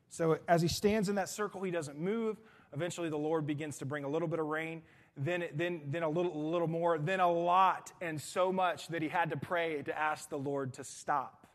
So 0.09 0.39
as 0.49 0.61
he 0.61 0.69
stands 0.69 1.09
in 1.09 1.15
that 1.15 1.29
circle, 1.29 1.63
he 1.63 1.71
doesn't 1.71 1.99
move. 1.99 2.41
Eventually, 2.75 3.09
the 3.09 3.19
Lord 3.19 3.47
begins 3.47 3.79
to 3.79 3.87
bring 3.87 4.05
a 4.05 4.09
little 4.09 4.29
bit 4.29 4.39
of 4.39 4.47
rain, 4.47 4.83
then, 5.17 5.45
then, 5.55 5.83
then 5.89 6.03
a, 6.03 6.09
little, 6.09 6.35
a 6.35 6.49
little 6.51 6.69
more, 6.69 6.99
then 6.99 7.21
a 7.21 7.31
lot, 7.31 7.93
and 8.01 8.21
so 8.21 8.53
much 8.53 8.89
that 8.89 9.03
he 9.03 9.09
had 9.09 9.31
to 9.31 9.37
pray 9.37 9.83
to 9.83 9.99
ask 9.99 10.29
the 10.29 10.39
Lord 10.39 10.75
to 10.75 10.85
stop. 10.85 11.47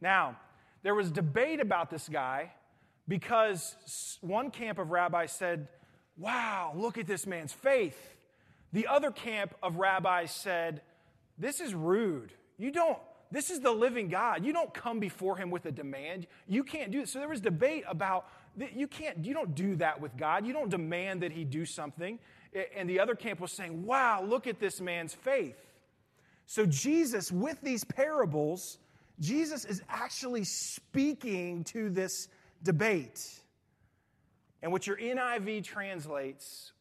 Now, 0.00 0.36
there 0.82 0.94
was 0.94 1.10
debate 1.10 1.60
about 1.60 1.90
this 1.90 2.08
guy 2.08 2.52
because 3.08 4.18
one 4.20 4.50
camp 4.50 4.78
of 4.78 4.90
rabbis 4.90 5.32
said, 5.32 5.68
Wow, 6.16 6.72
look 6.76 6.98
at 6.98 7.06
this 7.06 7.26
man's 7.26 7.52
faith. 7.52 8.16
The 8.72 8.86
other 8.86 9.10
camp 9.10 9.54
of 9.62 9.76
rabbis 9.76 10.32
said, 10.32 10.82
This 11.38 11.60
is 11.60 11.74
rude. 11.74 12.32
You 12.58 12.70
don't, 12.70 12.98
this 13.30 13.50
is 13.50 13.60
the 13.60 13.70
living 13.70 14.08
God. 14.08 14.44
You 14.44 14.52
don't 14.52 14.72
come 14.72 15.00
before 15.00 15.36
him 15.36 15.50
with 15.50 15.66
a 15.66 15.72
demand. 15.72 16.26
You 16.46 16.62
can't 16.62 16.90
do 16.90 17.00
it. 17.00 17.08
So 17.08 17.18
there 17.18 17.28
was 17.28 17.40
debate 17.40 17.84
about 17.88 18.26
you 18.74 18.86
can't, 18.86 19.24
you 19.24 19.32
don't 19.32 19.54
do 19.54 19.76
that 19.76 20.00
with 20.00 20.16
God. 20.16 20.46
You 20.46 20.52
don't 20.52 20.68
demand 20.68 21.22
that 21.22 21.32
he 21.32 21.44
do 21.44 21.64
something. 21.64 22.18
And 22.76 22.88
the 22.88 23.00
other 23.00 23.14
camp 23.14 23.40
was 23.40 23.50
saying, 23.52 23.84
Wow, 23.84 24.22
look 24.22 24.46
at 24.46 24.60
this 24.60 24.80
man's 24.80 25.14
faith. 25.14 25.56
So 26.44 26.66
Jesus, 26.66 27.32
with 27.32 27.60
these 27.62 27.84
parables, 27.84 28.78
Jesus 29.20 29.64
is 29.64 29.82
actually 29.88 30.44
speaking 30.44 31.64
to 31.64 31.88
this 31.88 32.28
debate. 32.62 33.26
And 34.62 34.70
what 34.70 34.86
your 34.86 34.96
NIV 34.96 35.64
translates 35.64 36.72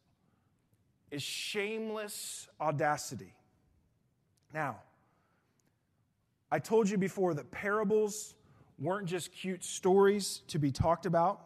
is 1.10 1.24
shameless 1.24 2.48
audacity. 2.60 3.34
Now, 4.54 4.78
I 6.52 6.60
told 6.60 6.90
you 6.90 6.98
before 6.98 7.34
that 7.36 7.52
parables 7.52 8.36
weren't 8.78 9.08
just 9.08 9.32
cute 9.32 9.64
stories 9.64 10.42
to 10.48 10.60
be 10.60 10.72
talked 10.72 11.06
about. 11.06 11.42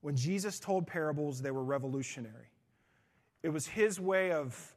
When 0.00 0.16
Jesus 0.16 0.58
told 0.58 0.86
parables, 0.86 1.40
they 1.40 1.50
were 1.50 1.62
revolutionary. 1.62 2.50
It 3.42 3.50
was 3.50 3.66
his 3.66 4.00
way 4.00 4.32
of, 4.32 4.74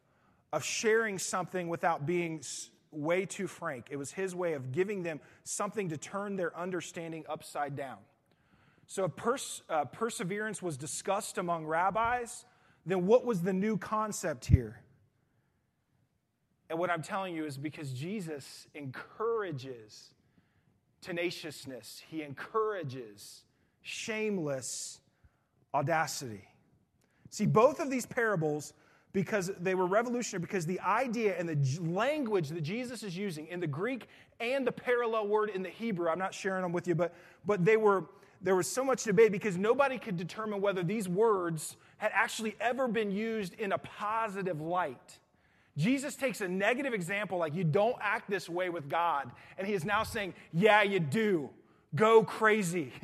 of 0.54 0.64
sharing 0.64 1.18
something 1.18 1.70
without 1.70 2.06
being 2.06 2.44
way 2.92 3.26
too 3.26 3.48
frank. 3.48 3.88
It 3.90 3.96
was 3.96 4.12
his 4.12 4.36
way 4.36 4.54
of 4.54 4.72
giving 4.72 5.02
them 5.02 5.20
something 5.44 5.90
to 5.90 5.98
turn 5.98 6.36
their 6.36 6.56
understanding 6.58 7.24
upside 7.30 7.76
down. 7.76 7.98
So, 8.86 9.06
if 9.06 9.16
pers- 9.16 9.62
uh, 9.70 9.86
perseverance 9.86 10.62
was 10.62 10.76
discussed 10.76 11.38
among 11.38 11.66
rabbis, 11.66 12.46
then 12.86 13.06
what 13.06 13.26
was 13.26 13.42
the 13.42 13.54
new 13.54 13.78
concept 13.78 14.46
here? 14.46 14.81
And 16.72 16.80
what 16.80 16.90
I'm 16.90 17.02
telling 17.02 17.36
you 17.36 17.44
is 17.44 17.58
because 17.58 17.92
Jesus 17.92 18.66
encourages 18.76 20.14
tenaciousness, 21.02 22.02
he 22.08 22.22
encourages 22.24 23.42
shameless 23.82 25.02
audacity. 25.74 26.48
See, 27.30 27.46
both 27.46 27.82
of 27.82 27.90
these 27.90 28.06
parables, 28.06 28.72
because 29.12 29.52
they 29.60 29.76
were 29.76 29.86
revolutionary, 29.86 30.40
because 30.40 30.66
the 30.66 30.80
idea 30.80 31.38
and 31.38 31.50
the 31.50 31.82
language 31.82 32.48
that 32.48 32.62
Jesus 32.62 33.04
is 33.04 33.18
using 33.18 33.48
in 33.48 33.60
the 33.60 33.68
Greek 33.68 34.08
and 34.40 34.66
the 34.66 34.72
parallel 34.72 35.28
word 35.28 35.50
in 35.50 35.64
the 35.64 35.70
Hebrew, 35.70 36.08
I'm 36.08 36.20
not 36.20 36.34
sharing 36.34 36.62
them 36.62 36.72
with 36.72 36.88
you, 36.88 36.96
but, 36.96 37.14
but 37.46 37.66
they 37.66 37.76
were, 37.76 38.06
there 38.42 38.56
was 38.56 38.72
so 38.72 38.86
much 38.86 39.04
debate 39.04 39.34
because 39.34 39.58
nobody 39.58 39.98
could 39.98 40.16
determine 40.16 40.62
whether 40.62 40.84
these 40.84 41.10
words 41.10 41.76
had 41.98 42.12
actually 42.14 42.56
ever 42.62 42.88
been 42.88 43.12
used 43.12 43.56
in 43.56 43.74
a 43.74 43.78
positive 43.78 44.62
light. 44.62 45.20
Jesus 45.78 46.16
takes 46.16 46.42
a 46.42 46.48
negative 46.48 46.94
example, 46.94 47.38
like 47.38 47.56
you 47.56 47.64
don't 47.64 47.96
act 48.02 48.30
this 48.30 48.50
way 48.50 48.70
with 48.70 48.90
God, 48.90 49.32
and 49.58 49.66
he 49.66 49.74
is 49.74 49.86
now 49.86 50.04
saying, 50.04 50.34
Yeah, 50.54 50.84
you 50.84 51.00
do. 51.00 51.50
Go 51.96 52.24
crazy. 52.24 52.92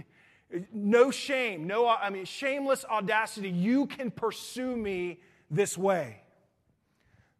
No 0.71 1.11
shame, 1.11 1.67
no, 1.67 1.89
I 1.89 2.09
mean, 2.09 2.23
shameless 2.23 2.85
audacity. 2.85 3.49
You 3.49 3.85
can 3.85 4.09
pursue 4.09 4.77
me 4.77 5.19
this 5.51 5.77
way. 5.77 6.21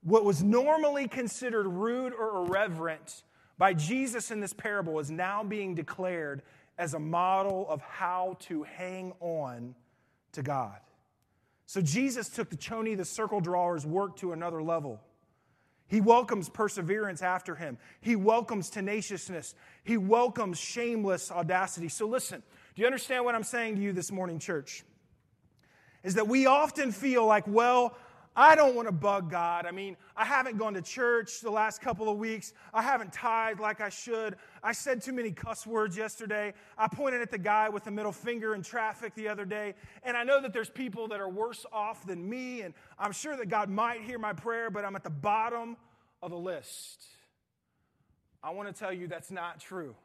What 0.04 0.26
was 0.26 0.44
normally 0.44 1.08
considered 1.08 1.68
rude 1.68 2.12
or 2.12 2.46
irreverent 2.46 3.24
by 3.58 3.74
Jesus 3.74 4.30
in 4.30 4.42
this 4.42 4.52
parable 4.52 5.00
is 5.00 5.10
now 5.10 5.42
being 5.42 5.74
declared 5.74 6.44
as 6.78 6.94
a 6.94 7.00
model 7.00 7.66
of 7.70 7.82
how 7.82 8.36
to 8.42 8.64
hang 8.64 9.14
on 9.20 9.74
to 10.34 10.44
God. 10.44 10.80
So 11.66 11.82
Jesus 11.82 12.30
took 12.30 12.50
the 12.50 12.56
choni, 12.56 12.96
the 12.96 13.06
circle 13.06 13.42
drawer's 13.42 13.86
work 13.86 14.16
to 14.18 14.32
another 14.32 14.62
level. 14.62 15.02
He 15.88 16.02
welcomes 16.02 16.50
perseverance 16.50 17.22
after 17.22 17.56
him. 17.56 17.78
He 18.02 18.16
welcomes 18.16 18.70
tenaciousness. 18.70 19.56
He 19.84 19.98
welcomes 19.98 20.60
shameless 20.60 21.32
audacity. 21.32 21.88
So, 21.88 22.08
listen, 22.08 22.44
do 22.76 22.82
you 22.82 22.86
understand 22.86 23.24
what 23.24 23.36
I'm 23.36 23.44
saying 23.44 23.76
to 23.78 23.82
you 23.82 23.94
this 23.94 24.12
morning, 24.12 24.40
church? 24.40 24.84
Is 26.04 26.16
that 26.16 26.28
we 26.28 26.46
often 26.46 26.92
feel 26.92 27.26
like, 27.26 27.48
well, 27.48 27.98
I 28.40 28.54
don't 28.54 28.76
want 28.76 28.88
to 28.88 28.92
bug 28.92 29.32
God. 29.32 29.66
I 29.66 29.72
mean, 29.72 29.98
I 30.16 30.24
haven't 30.24 30.58
gone 30.58 30.76
to 30.76 30.82
church 30.84 31.42
the 31.42 31.50
last 31.50 31.82
couple 31.82 32.08
of 32.08 32.20
weeks. 32.20 32.54
I 32.72 32.84
haven't 32.84 33.12
tithed 33.12 33.60
like 33.60 33.82
I 33.82 33.90
should. 33.90 34.36
I 34.62 34.74
said 34.74 35.02
too 35.02 35.12
many 35.12 35.32
cuss 35.32 35.66
words 35.66 35.98
yesterday. 35.98 36.54
I 36.78 36.88
pointed 36.88 37.22
at 37.24 37.32
the 37.32 37.40
guy 37.40 37.68
with 37.68 37.84
the 37.84 37.90
middle 37.90 38.12
finger 38.12 38.54
in 38.54 38.62
traffic 38.62 39.16
the 39.16 39.28
other 39.28 39.44
day. 39.44 39.74
And 40.04 40.16
I 40.16 40.24
know 40.24 40.40
that 40.40 40.54
there's 40.54 40.70
people 40.70 41.08
that 41.08 41.20
are 41.20 41.28
worse 41.28 41.66
off 41.74 42.06
than 42.06 42.30
me. 42.30 42.62
And 42.62 42.76
I'm 43.00 43.12
sure 43.12 43.36
that 43.36 43.50
God 43.50 43.72
might 43.72 44.04
hear 44.04 44.20
my 44.20 44.34
prayer, 44.34 44.70
but 44.70 44.86
I'm 44.86 44.96
at 44.96 45.04
the 45.04 45.10
bottom 45.10 45.76
of 46.22 46.30
the 46.30 46.38
list. 46.38 47.08
I 48.44 48.52
want 48.52 48.68
to 48.68 48.80
tell 48.80 48.94
you 48.94 49.08
that's 49.08 49.32
not 49.32 49.60
true. 49.60 49.96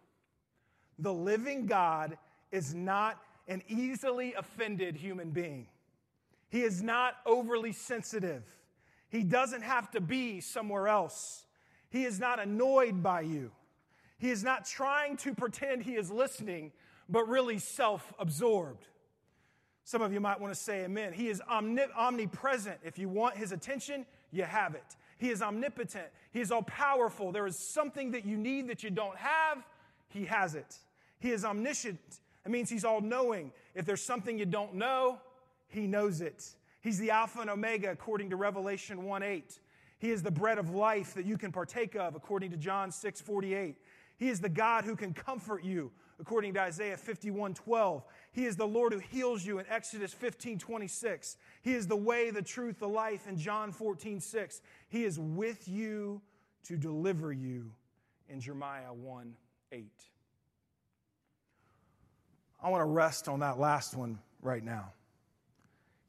The 0.98 1.12
living 1.12 1.66
God 1.66 2.16
is 2.50 2.74
not 2.74 3.20
an 3.46 3.62
easily 3.68 4.32
offended 4.32 4.96
human 4.96 5.32
being. 5.32 5.66
He 6.52 6.60
is 6.60 6.82
not 6.82 7.14
overly 7.24 7.72
sensitive. 7.72 8.42
He 9.08 9.22
doesn't 9.22 9.62
have 9.62 9.90
to 9.92 10.02
be 10.02 10.42
somewhere 10.42 10.86
else. 10.86 11.46
He 11.88 12.04
is 12.04 12.20
not 12.20 12.38
annoyed 12.38 13.02
by 13.02 13.22
you. 13.22 13.52
He 14.18 14.28
is 14.28 14.44
not 14.44 14.66
trying 14.66 15.16
to 15.18 15.34
pretend 15.34 15.82
he 15.82 15.94
is 15.94 16.10
listening, 16.10 16.72
but 17.08 17.26
really 17.26 17.58
self 17.58 18.12
absorbed. 18.18 18.86
Some 19.84 20.02
of 20.02 20.12
you 20.12 20.20
might 20.20 20.42
want 20.42 20.52
to 20.52 20.60
say 20.60 20.84
amen. 20.84 21.14
He 21.14 21.30
is 21.30 21.40
omnipresent. 21.48 22.80
If 22.84 22.98
you 22.98 23.08
want 23.08 23.34
his 23.34 23.52
attention, 23.52 24.04
you 24.30 24.42
have 24.42 24.74
it. 24.74 24.96
He 25.16 25.30
is 25.30 25.40
omnipotent. 25.40 26.08
He 26.32 26.40
is 26.40 26.52
all 26.52 26.64
powerful. 26.64 27.32
There 27.32 27.46
is 27.46 27.58
something 27.58 28.10
that 28.10 28.26
you 28.26 28.36
need 28.36 28.68
that 28.68 28.82
you 28.82 28.90
don't 28.90 29.16
have, 29.16 29.66
he 30.08 30.26
has 30.26 30.54
it. 30.54 30.76
He 31.18 31.30
is 31.30 31.46
omniscient. 31.46 31.98
It 32.44 32.50
means 32.50 32.68
he's 32.68 32.84
all 32.84 33.00
knowing. 33.00 33.52
If 33.74 33.86
there's 33.86 34.02
something 34.02 34.38
you 34.38 34.44
don't 34.44 34.74
know, 34.74 35.18
he 35.72 35.86
knows 35.86 36.20
it. 36.20 36.44
He's 36.80 36.98
the 36.98 37.10
Alpha 37.10 37.40
and 37.40 37.50
Omega, 37.50 37.90
according 37.90 38.30
to 38.30 38.36
Revelation 38.36 39.04
1 39.04 39.22
8. 39.22 39.60
He 39.98 40.10
is 40.10 40.22
the 40.22 40.30
bread 40.30 40.58
of 40.58 40.70
life 40.70 41.14
that 41.14 41.24
you 41.24 41.38
can 41.38 41.52
partake 41.52 41.94
of, 41.94 42.14
according 42.14 42.50
to 42.50 42.56
John 42.56 42.90
6 42.90 43.20
48. 43.20 43.76
He 44.16 44.28
is 44.28 44.40
the 44.40 44.48
God 44.48 44.84
who 44.84 44.96
can 44.96 45.14
comfort 45.14 45.64
you, 45.64 45.90
according 46.20 46.54
to 46.54 46.60
Isaiah 46.60 46.96
51 46.96 47.54
12. 47.54 48.04
He 48.32 48.44
is 48.44 48.56
the 48.56 48.66
Lord 48.66 48.92
who 48.92 48.98
heals 48.98 49.46
you 49.46 49.58
in 49.60 49.66
Exodus 49.68 50.12
15 50.12 50.58
26. 50.58 51.36
He 51.62 51.72
is 51.72 51.86
the 51.86 51.96
way, 51.96 52.30
the 52.30 52.42
truth, 52.42 52.80
the 52.80 52.88
life 52.88 53.26
in 53.28 53.38
John 53.38 53.72
14 53.72 54.20
6. 54.20 54.60
He 54.88 55.04
is 55.04 55.18
with 55.18 55.68
you 55.68 56.20
to 56.64 56.76
deliver 56.76 57.32
you 57.32 57.70
in 58.28 58.40
Jeremiah 58.40 58.92
1 58.92 59.34
8. 59.70 59.86
I 62.62 62.68
want 62.68 62.80
to 62.80 62.86
rest 62.86 63.28
on 63.28 63.40
that 63.40 63.58
last 63.58 63.96
one 63.96 64.18
right 64.40 64.62
now. 64.62 64.92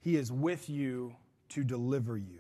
He 0.04 0.18
is 0.18 0.30
with 0.30 0.70
you 0.70 1.16
to 1.50 1.64
deliver 1.64 2.18
you. 2.18 2.40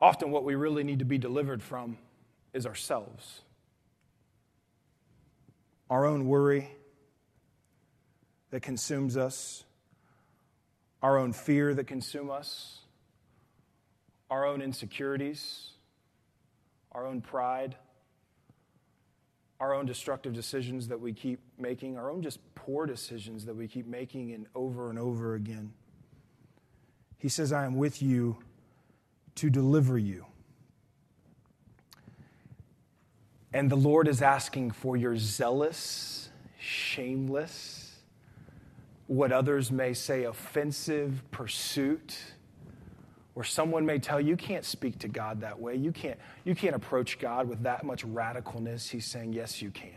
Often, 0.00 0.30
what 0.30 0.44
we 0.44 0.54
really 0.54 0.84
need 0.84 1.00
to 1.00 1.04
be 1.04 1.18
delivered 1.18 1.60
from 1.60 1.98
is 2.52 2.66
ourselves 2.66 3.40
our 5.90 6.06
own 6.06 6.26
worry 6.26 6.70
that 8.50 8.60
consumes 8.60 9.16
us, 9.16 9.64
our 11.02 11.18
own 11.18 11.32
fear 11.32 11.74
that 11.74 11.86
consumes 11.86 12.30
us, 12.30 12.78
our 14.30 14.46
own 14.46 14.62
insecurities, 14.62 15.70
our 16.92 17.06
own 17.06 17.20
pride 17.20 17.74
our 19.60 19.74
own 19.74 19.86
destructive 19.86 20.32
decisions 20.32 20.88
that 20.88 21.00
we 21.00 21.12
keep 21.12 21.40
making, 21.58 21.96
our 21.96 22.10
own 22.10 22.22
just 22.22 22.38
poor 22.54 22.86
decisions 22.86 23.44
that 23.46 23.54
we 23.54 23.68
keep 23.68 23.86
making 23.86 24.32
and 24.32 24.46
over 24.54 24.90
and 24.90 24.98
over 24.98 25.34
again. 25.34 25.72
He 27.18 27.28
says, 27.28 27.52
I 27.52 27.64
am 27.64 27.76
with 27.76 28.02
you 28.02 28.38
to 29.36 29.50
deliver 29.50 29.96
you. 29.96 30.26
And 33.52 33.70
the 33.70 33.76
Lord 33.76 34.08
is 34.08 34.20
asking 34.20 34.72
for 34.72 34.96
your 34.96 35.16
zealous, 35.16 36.28
shameless, 36.58 37.96
what 39.06 39.32
others 39.32 39.70
may 39.70 39.94
say 39.94 40.24
offensive 40.24 41.22
pursuit 41.30 42.18
where 43.34 43.44
someone 43.44 43.84
may 43.84 43.98
tell 43.98 44.20
you 44.20 44.28
you 44.28 44.36
can't 44.36 44.64
speak 44.64 44.98
to 45.00 45.08
God 45.08 45.40
that 45.42 45.58
way. 45.58 45.74
You 45.76 45.92
can't, 45.92 46.18
you 46.44 46.54
can't 46.54 46.74
approach 46.74 47.18
God 47.18 47.48
with 47.48 47.62
that 47.64 47.84
much 47.84 48.06
radicalness. 48.06 48.88
He's 48.88 49.06
saying, 49.06 49.32
Yes, 49.32 49.60
you 49.60 49.70
can. 49.70 49.90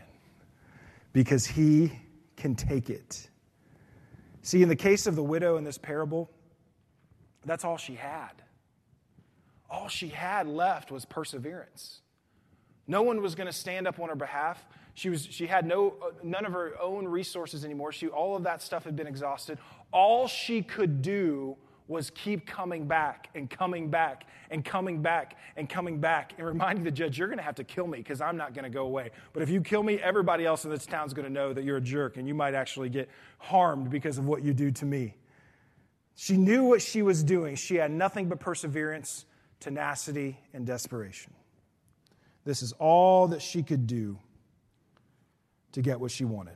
Because 1.13 1.45
He 1.45 1.91
can 2.35 2.55
take 2.55 2.89
it. 2.89 3.29
See, 4.41 4.61
in 4.61 4.69
the 4.69 4.75
case 4.75 5.07
of 5.07 5.15
the 5.15 5.23
widow 5.23 5.57
in 5.57 5.63
this 5.63 5.77
parable, 5.77 6.29
that's 7.45 7.63
all 7.63 7.77
she 7.77 7.95
had. 7.95 8.31
All 9.69 9.87
she 9.87 10.07
had 10.07 10.47
left 10.47 10.91
was 10.91 11.05
perseverance. 11.05 12.01
No 12.87 13.01
one 13.01 13.21
was 13.21 13.35
going 13.35 13.47
to 13.47 13.53
stand 13.53 13.87
up 13.87 13.99
on 13.99 14.09
her 14.09 14.15
behalf. 14.15 14.65
She, 14.93 15.09
was, 15.09 15.25
she 15.25 15.45
had 15.45 15.65
no, 15.65 15.95
none 16.23 16.45
of 16.45 16.53
her 16.53 16.73
own 16.81 17.05
resources 17.05 17.65
anymore. 17.65 17.91
She, 17.91 18.07
all 18.07 18.35
of 18.35 18.43
that 18.43 18.61
stuff 18.61 18.85
had 18.85 18.95
been 18.95 19.07
exhausted. 19.07 19.57
All 19.91 20.27
she 20.27 20.61
could 20.61 21.01
do 21.01 21.57
was 21.87 22.09
keep 22.09 22.45
coming 22.45 22.85
back 22.87 23.29
and 23.33 23.49
coming 23.49 23.89
back 23.89 24.25
and 24.51 24.63
coming 24.63 25.01
back 25.01 25.37
and 25.55 25.69
coming 25.69 25.99
back 25.99 26.33
and 26.37 26.45
reminding 26.45 26.83
the 26.83 26.91
judge, 26.91 27.17
you're 27.17 27.27
going 27.27 27.37
to 27.37 27.43
have 27.43 27.55
to 27.55 27.63
kill 27.63 27.87
me 27.87 27.99
because 27.99 28.19
I'm 28.19 28.35
not 28.35 28.53
going 28.53 28.63
to 28.63 28.69
go 28.69 28.83
away. 28.83 29.11
But 29.33 29.43
if 29.43 29.49
you 29.49 29.61
kill 29.61 29.83
me, 29.83 29.95
everybody 29.99 30.45
else 30.45 30.65
in 30.65 30.71
this 30.71 30.85
town 30.85 31.07
is 31.07 31.13
going 31.13 31.27
to 31.27 31.31
know 31.31 31.53
that 31.53 31.63
you're 31.63 31.77
a 31.77 31.81
jerk 31.81 32.17
and 32.17 32.27
you 32.27 32.33
might 32.33 32.53
actually 32.53 32.89
get 32.89 33.09
harmed 33.37 33.89
because 33.89 34.17
of 34.17 34.25
what 34.25 34.43
you 34.43 34.53
do 34.53 34.71
to 34.71 34.85
me. 34.85 35.15
She 36.15 36.35
knew 36.35 36.65
what 36.65 36.81
she 36.81 37.01
was 37.03 37.23
doing. 37.23 37.55
She 37.55 37.75
had 37.75 37.91
nothing 37.91 38.27
but 38.27 38.39
perseverance, 38.39 39.25
tenacity, 39.59 40.39
and 40.53 40.65
desperation. 40.65 41.33
This 42.43 42.61
is 42.61 42.73
all 42.79 43.27
that 43.29 43.41
she 43.41 43.63
could 43.63 43.87
do 43.87 44.17
to 45.73 45.81
get 45.81 45.99
what 45.99 46.11
she 46.11 46.25
wanted. 46.25 46.55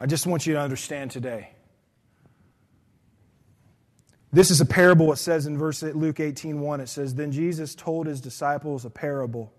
I 0.00 0.06
just 0.06 0.26
want 0.26 0.46
you 0.46 0.54
to 0.54 0.60
understand 0.60 1.10
today 1.10 1.50
this 4.32 4.50
is 4.50 4.60
a 4.60 4.66
parable, 4.66 5.12
it 5.12 5.16
says 5.16 5.46
in 5.46 5.56
verse 5.56 5.82
Luke 5.82 6.20
18 6.20 6.60
1. 6.60 6.80
It 6.80 6.88
says, 6.88 7.14
Then 7.14 7.32
Jesus 7.32 7.74
told 7.74 8.06
his 8.06 8.20
disciples 8.20 8.84
a 8.84 8.90
parable 8.90 9.52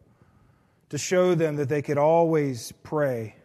to 0.90 0.98
show 0.98 1.36
them 1.36 1.56
that 1.56 1.70
they 1.70 1.82
could 1.82 1.98
always 1.98 2.72
pray 2.84 3.36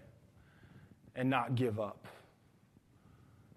and 1.15 1.31
not 1.31 1.55
give 1.55 1.81
up. 1.81 2.07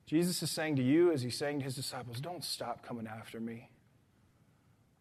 Jesus 0.06 0.42
is 0.42 0.50
saying 0.50 0.78
to 0.78 0.84
you, 0.84 1.12
as 1.12 1.22
he's 1.22 1.36
saying 1.36 1.60
to 1.60 1.66
his 1.66 1.76
disciples, 1.76 2.22
Don't 2.22 2.44
stop 2.44 2.86
coming 2.86 3.08
after 3.08 3.40
me. 3.40 3.70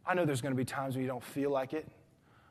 I 0.05 0.15
know 0.15 0.25
there's 0.25 0.41
going 0.41 0.55
to 0.55 0.57
be 0.57 0.65
times 0.65 0.95
when 0.95 1.03
you 1.03 1.09
don't 1.09 1.25
feel 1.25 1.51
like 1.51 1.73
it. 1.73 1.87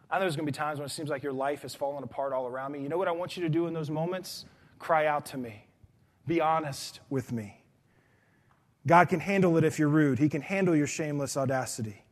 I 0.10 0.16
know 0.16 0.22
there's 0.22 0.36
going 0.36 0.46
to 0.46 0.52
be 0.52 0.58
times 0.58 0.80
when 0.80 0.86
it 0.86 0.92
seems 0.92 1.10
like 1.10 1.24
your 1.24 1.34
life 1.34 1.66
is 1.66 1.76
falling 1.76 2.04
apart 2.04 2.32
all 2.32 2.48
around 2.48 2.72
me. 2.72 2.82
You 2.82 2.90
know 2.90 2.98
what 2.98 3.08
I 3.08 3.12
want 3.12 3.36
you 3.36 3.44
to 3.44 3.50
do 3.50 3.68
in 3.68 3.74
those 3.74 3.90
moments? 3.90 4.46
Cry 4.78 5.08
out 5.08 5.26
to 5.28 5.38
me. 5.38 5.66
Be 6.28 6.42
honest 6.42 7.00
with 7.10 7.32
me. 7.32 7.65
God 8.88 9.10
can 9.10 9.20
handle 9.20 9.58
it 9.58 9.64
if 9.64 9.80
you're 9.80 9.90
rude, 9.90 10.20
He 10.20 10.30
can 10.30 10.42
handle 10.42 10.76
your 10.76 10.88
shameless 10.88 11.38
audacity. 11.38 12.04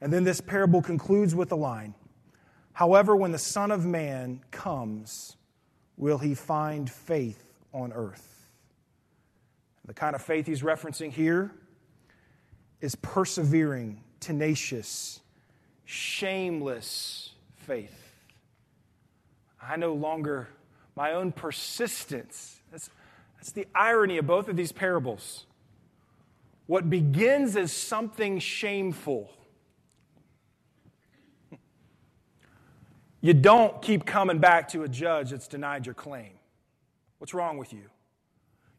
And 0.00 0.12
then 0.12 0.24
this 0.24 0.40
parable 0.40 0.82
concludes 0.82 1.34
with 1.34 1.52
a 1.52 1.56
line 1.56 1.94
However, 2.78 3.16
when 3.16 3.32
the 3.32 3.38
Son 3.38 3.72
of 3.72 3.84
Man 3.84 4.40
comes, 4.52 5.36
will 5.96 6.18
he 6.18 6.36
find 6.36 6.88
faith 6.88 7.42
on 7.74 7.92
earth? 7.92 8.46
The 9.84 9.94
kind 9.94 10.14
of 10.14 10.22
faith 10.22 10.46
he's 10.46 10.62
referencing 10.62 11.10
here 11.10 11.50
is 12.80 12.94
persevering, 12.94 14.04
tenacious, 14.20 15.18
shameless 15.86 17.32
faith. 17.56 18.12
I 19.60 19.74
no 19.74 19.94
longer, 19.94 20.48
my 20.94 21.14
own 21.14 21.32
persistence. 21.32 22.60
That's, 22.70 22.90
that's 23.38 23.50
the 23.50 23.66
irony 23.74 24.18
of 24.18 24.26
both 24.28 24.48
of 24.48 24.54
these 24.54 24.70
parables. 24.70 25.46
What 26.68 26.90
begins 26.90 27.56
as 27.56 27.72
something 27.72 28.38
shameful, 28.40 29.32
you 33.22 33.32
don't 33.32 33.80
keep 33.80 34.04
coming 34.04 34.38
back 34.38 34.68
to 34.68 34.82
a 34.82 34.88
judge 34.88 35.30
that's 35.30 35.48
denied 35.48 35.86
your 35.86 35.94
claim. 35.94 36.32
What's 37.16 37.32
wrong 37.32 37.56
with 37.56 37.72
you? 37.72 37.84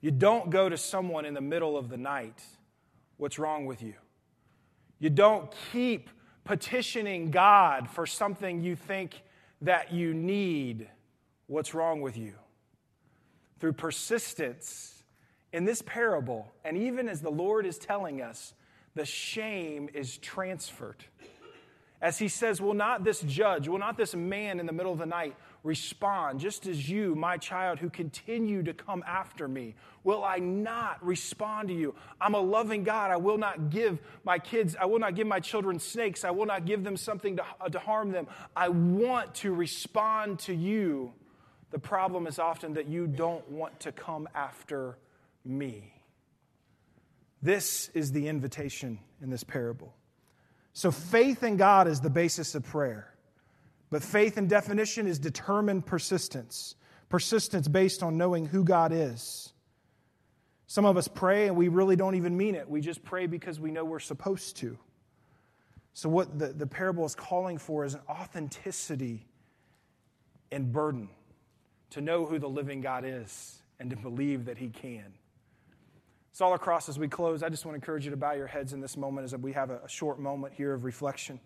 You 0.01 0.11
don't 0.11 0.51
go 0.51 0.69
to 0.69 0.77
someone 0.77 1.25
in 1.25 1.33
the 1.33 1.41
middle 1.41 1.75
of 1.75 1.89
the 1.89 1.97
night. 1.97 2.43
What's 3.17 3.39
wrong 3.39 3.65
with 3.65 3.81
you? 3.81 3.95
You 4.99 5.09
don't 5.09 5.51
keep 5.71 6.11
petitioning 6.43 7.31
God 7.31 7.89
for 7.89 8.05
something 8.05 8.61
you 8.61 8.75
think 8.75 9.23
that 9.61 9.91
you 9.91 10.13
need. 10.13 10.87
What's 11.47 11.73
wrong 11.73 12.01
with 12.01 12.17
you? 12.17 12.35
Through 13.59 13.73
persistence, 13.73 14.98
in 15.51 15.65
this 15.65 15.81
parable, 15.81 16.51
and 16.63 16.77
even 16.77 17.09
as 17.09 17.21
the 17.21 17.29
Lord 17.29 17.65
is 17.65 17.77
telling 17.77 18.21
us, 18.21 18.53
the 18.95 19.05
shame 19.05 19.89
is 19.93 20.17
transferred. 20.17 21.03
As 22.01 22.17
he 22.17 22.27
says, 22.27 22.61
Will 22.61 22.73
not 22.73 23.03
this 23.03 23.21
judge, 23.21 23.67
will 23.67 23.79
not 23.79 23.97
this 23.97 24.15
man 24.15 24.59
in 24.59 24.65
the 24.65 24.71
middle 24.71 24.93
of 24.93 24.99
the 24.99 25.05
night 25.05 25.35
respond, 25.63 26.39
just 26.39 26.65
as 26.65 26.89
you, 26.89 27.13
my 27.15 27.35
child, 27.35 27.79
who 27.79 27.89
continue 27.89 28.63
to 28.63 28.73
come 28.73 29.03
after 29.05 29.47
me? 29.47 29.75
Will 30.05 30.23
I 30.23 30.37
not 30.37 31.05
respond 31.05 31.67
to 31.67 31.73
you? 31.73 31.93
I'm 32.21 32.35
a 32.35 32.39
loving 32.39 32.85
God. 32.85 33.11
I 33.11 33.17
will 33.17 33.37
not 33.37 33.69
give 33.69 33.99
my 34.23 34.39
kids, 34.39 34.77
I 34.79 34.85
will 34.85 34.99
not 34.99 35.15
give 35.15 35.27
my 35.27 35.41
children 35.41 35.79
snakes. 35.79 36.23
I 36.23 36.31
will 36.31 36.45
not 36.45 36.65
give 36.65 36.83
them 36.85 36.95
something 36.95 37.35
to, 37.35 37.45
uh, 37.59 37.67
to 37.67 37.79
harm 37.79 38.11
them. 38.11 38.27
I 38.55 38.69
want 38.69 39.35
to 39.35 39.53
respond 39.53 40.39
to 40.39 40.53
you. 40.53 41.11
The 41.71 41.79
problem 41.79 42.27
is 42.27 42.39
often 42.39 42.73
that 42.75 42.87
you 42.87 43.07
don't 43.07 43.47
want 43.51 43.79
to 43.81 43.91
come 43.91 44.29
after 44.33 44.97
me. 45.45 45.93
This 47.41 47.89
is 47.93 48.11
the 48.11 48.27
invitation 48.27 48.99
in 49.21 49.29
this 49.29 49.43
parable. 49.43 49.93
So, 50.73 50.91
faith 50.91 51.43
in 51.43 51.57
God 51.57 51.87
is 51.87 52.01
the 52.01 52.09
basis 52.09 52.55
of 52.55 52.63
prayer. 52.63 53.13
But 53.89 54.03
faith, 54.03 54.37
in 54.37 54.47
definition, 54.47 55.07
is 55.07 55.19
determined 55.19 55.85
persistence. 55.85 56.75
Persistence 57.09 57.67
based 57.67 58.03
on 58.03 58.17
knowing 58.17 58.45
who 58.45 58.63
God 58.63 58.91
is. 58.93 59.51
Some 60.67 60.85
of 60.85 60.97
us 60.97 61.07
pray 61.07 61.47
and 61.47 61.57
we 61.57 61.67
really 61.67 61.95
don't 61.95 62.13
even 62.13 62.37
mean 62.37 62.53
it. 62.53 62.69
We 62.69 62.81
just 62.81 63.03
pray 63.03 63.25
because 63.25 63.59
we 63.59 63.71
know 63.71 63.83
we're 63.83 63.99
supposed 63.99 64.57
to. 64.57 64.77
So, 65.93 66.09
what 66.09 66.37
the, 66.37 66.47
the 66.49 66.67
parable 66.67 67.05
is 67.05 67.15
calling 67.15 67.57
for 67.57 67.85
is 67.85 67.95
an 67.95 68.01
authenticity 68.07 69.27
and 70.51 70.71
burden 70.71 71.09
to 71.91 72.01
know 72.01 72.25
who 72.25 72.37
the 72.37 72.47
living 72.47 72.81
God 72.81 73.03
is 73.05 73.61
and 73.79 73.89
to 73.89 73.95
believe 73.95 74.45
that 74.45 74.57
He 74.57 74.69
can. 74.69 75.13
It's 76.31 76.41
all 76.41 76.53
across 76.53 76.89
as 76.89 76.99
we 76.99 77.07
close. 77.07 77.43
I 77.43 77.49
just 77.49 77.65
want 77.65 77.73
to 77.73 77.77
encourage 77.77 78.05
you 78.05 78.11
to 78.11 78.17
bow 78.17 78.33
your 78.33 78.47
heads 78.47 78.73
in 78.73 78.81
this 78.81 78.95
moment 78.95 79.25
as 79.25 79.35
we 79.35 79.53
have 79.53 79.69
a, 79.69 79.81
a 79.83 79.89
short 79.89 80.19
moment 80.19 80.53
here 80.53 80.73
of 80.73 80.83
reflection. 80.83 81.39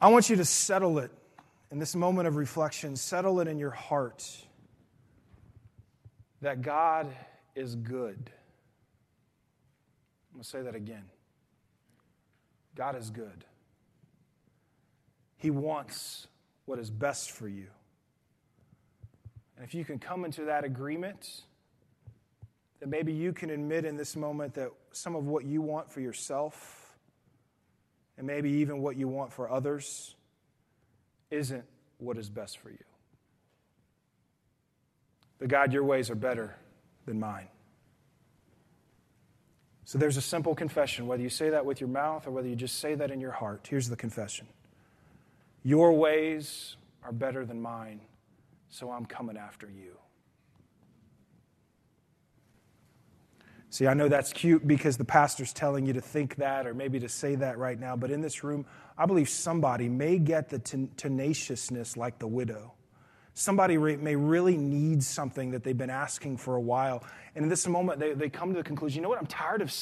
I 0.00 0.08
want 0.08 0.30
you 0.30 0.36
to 0.36 0.44
settle 0.44 0.98
it 0.98 1.10
in 1.70 1.78
this 1.78 1.94
moment 1.94 2.28
of 2.28 2.36
reflection, 2.36 2.96
settle 2.96 3.40
it 3.40 3.48
in 3.48 3.58
your 3.58 3.70
heart 3.70 4.24
that 6.40 6.62
God 6.62 7.08
is 7.54 7.74
good. 7.74 8.30
I'm 10.30 10.34
going 10.34 10.42
to 10.42 10.48
say 10.48 10.62
that 10.62 10.74
again. 10.74 11.04
God 12.76 12.96
is 12.96 13.10
good. 13.10 13.44
He 15.36 15.50
wants 15.50 16.28
what 16.64 16.78
is 16.78 16.90
best 16.90 17.32
for 17.32 17.48
you. 17.48 17.66
And 19.58 19.66
if 19.66 19.74
you 19.74 19.84
can 19.84 19.98
come 19.98 20.24
into 20.24 20.44
that 20.44 20.62
agreement, 20.62 21.42
then 22.78 22.90
maybe 22.90 23.12
you 23.12 23.32
can 23.32 23.50
admit 23.50 23.84
in 23.84 23.96
this 23.96 24.14
moment 24.14 24.54
that 24.54 24.70
some 24.92 25.16
of 25.16 25.26
what 25.26 25.44
you 25.44 25.60
want 25.60 25.90
for 25.90 26.00
yourself, 26.00 26.96
and 28.16 28.24
maybe 28.24 28.50
even 28.50 28.80
what 28.80 28.96
you 28.96 29.08
want 29.08 29.32
for 29.32 29.50
others, 29.50 30.14
isn't 31.32 31.64
what 31.98 32.18
is 32.18 32.30
best 32.30 32.58
for 32.58 32.70
you. 32.70 32.78
But 35.40 35.48
God, 35.48 35.72
your 35.72 35.82
ways 35.82 36.08
are 36.08 36.14
better 36.14 36.54
than 37.04 37.18
mine. 37.18 37.48
So 39.86 39.98
there's 39.98 40.18
a 40.18 40.22
simple 40.22 40.54
confession, 40.54 41.08
whether 41.08 41.22
you 41.22 41.30
say 41.30 41.50
that 41.50 41.66
with 41.66 41.80
your 41.80 41.88
mouth 41.88 42.28
or 42.28 42.30
whether 42.30 42.46
you 42.46 42.54
just 42.54 42.78
say 42.78 42.94
that 42.94 43.10
in 43.10 43.20
your 43.20 43.32
heart. 43.32 43.66
Here's 43.68 43.88
the 43.88 43.96
confession 43.96 44.46
Your 45.64 45.94
ways 45.94 46.76
are 47.02 47.10
better 47.12 47.44
than 47.44 47.60
mine 47.60 48.02
so 48.68 48.90
I'm 48.90 49.06
coming 49.06 49.36
after 49.36 49.68
you. 49.68 49.96
See, 53.70 53.86
I 53.86 53.92
know 53.94 54.08
that's 54.08 54.32
cute 54.32 54.66
because 54.66 54.96
the 54.96 55.04
pastor's 55.04 55.52
telling 55.52 55.84
you 55.86 55.92
to 55.92 56.00
think 56.00 56.36
that 56.36 56.66
or 56.66 56.72
maybe 56.72 56.98
to 57.00 57.08
say 57.08 57.34
that 57.34 57.58
right 57.58 57.78
now, 57.78 57.96
but 57.96 58.10
in 58.10 58.22
this 58.22 58.42
room, 58.42 58.64
I 58.96 59.04
believe 59.04 59.28
somebody 59.28 59.88
may 59.88 60.18
get 60.18 60.48
the 60.48 60.58
tenaciousness 60.58 61.96
like 61.96 62.18
the 62.18 62.26
widow. 62.26 62.72
Somebody 63.34 63.76
may 63.76 64.16
really 64.16 64.56
need 64.56 65.02
something 65.02 65.52
that 65.52 65.62
they've 65.62 65.76
been 65.76 65.90
asking 65.90 66.38
for 66.38 66.56
a 66.56 66.60
while. 66.60 67.04
And 67.36 67.44
in 67.44 67.48
this 67.48 67.68
moment, 67.68 68.00
they, 68.00 68.14
they 68.14 68.28
come 68.28 68.52
to 68.52 68.58
the 68.58 68.64
conclusion 68.64 68.96
you 68.96 69.02
know 69.02 69.10
what? 69.10 69.18
I'm 69.18 69.26
tired 69.26 69.62
of 69.62 69.72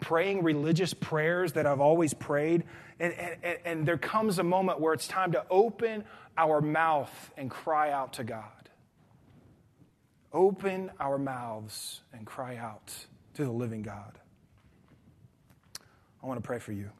praying 0.00 0.42
religious 0.42 0.94
prayers 0.94 1.52
that 1.52 1.66
I've 1.66 1.80
always 1.80 2.14
prayed. 2.14 2.64
And, 3.00 3.12
and, 3.12 3.58
and 3.64 3.86
there 3.86 3.98
comes 3.98 4.38
a 4.38 4.44
moment 4.44 4.80
where 4.80 4.92
it's 4.92 5.08
time 5.08 5.32
to 5.32 5.44
open 5.50 6.04
our 6.36 6.60
mouth 6.60 7.30
and 7.36 7.50
cry 7.50 7.90
out 7.90 8.14
to 8.14 8.24
God. 8.24 8.44
Open 10.32 10.90
our 11.00 11.18
mouths 11.18 12.00
and 12.12 12.26
cry 12.26 12.56
out 12.56 12.94
to 13.34 13.44
the 13.44 13.50
living 13.50 13.82
God. 13.82 14.18
I 16.22 16.26
want 16.26 16.38
to 16.42 16.46
pray 16.46 16.58
for 16.58 16.72
you. 16.72 16.90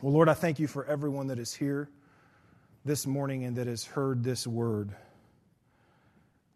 Well, 0.00 0.12
Lord, 0.12 0.28
I 0.28 0.34
thank 0.34 0.58
you 0.58 0.66
for 0.66 0.84
everyone 0.84 1.28
that 1.28 1.38
is 1.38 1.54
here 1.54 1.88
this 2.84 3.06
morning 3.06 3.44
and 3.44 3.56
that 3.56 3.66
has 3.66 3.84
heard 3.84 4.22
this 4.22 4.46
word. 4.46 4.94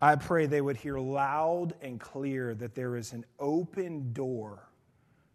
I 0.01 0.17
pray 0.17 0.47
they 0.47 0.61
would 0.61 0.77
hear 0.77 0.99
loud 0.99 1.75
and 1.83 1.99
clear 1.99 2.55
that 2.55 2.75
there 2.75 2.97
is 2.97 3.13
an 3.13 3.25
open 3.39 4.13
door 4.13 4.70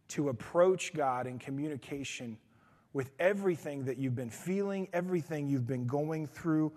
to 0.10 0.30
approach 0.30 0.94
God 0.94 1.28
in 1.28 1.40
communication 1.40 2.38
with 2.94 3.12
everything 3.20 3.86
that 3.86 3.98
you've 3.98 4.16
been 4.16 4.30
feeling, 4.30 4.88
everything 4.94 5.50
you've 5.50 5.68
been 5.68 5.86
going 5.86 6.28
through. 6.28 6.72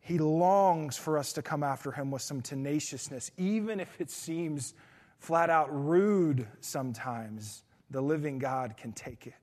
He 0.00 0.18
longs 0.18 0.98
for 0.98 1.16
us 1.16 1.32
to 1.34 1.42
come 1.42 1.62
after 1.62 1.92
him 1.92 2.10
with 2.10 2.22
some 2.22 2.42
tenaciousness, 2.42 3.30
even 3.38 3.80
if 3.80 4.00
it 4.00 4.10
seems 4.10 4.74
flat 5.18 5.48
out 5.48 5.68
rude 5.72 6.46
sometimes. 6.60 7.62
The 7.90 8.00
living 8.00 8.38
God 8.38 8.76
can 8.76 8.92
take 8.92 9.26
it. 9.26 9.34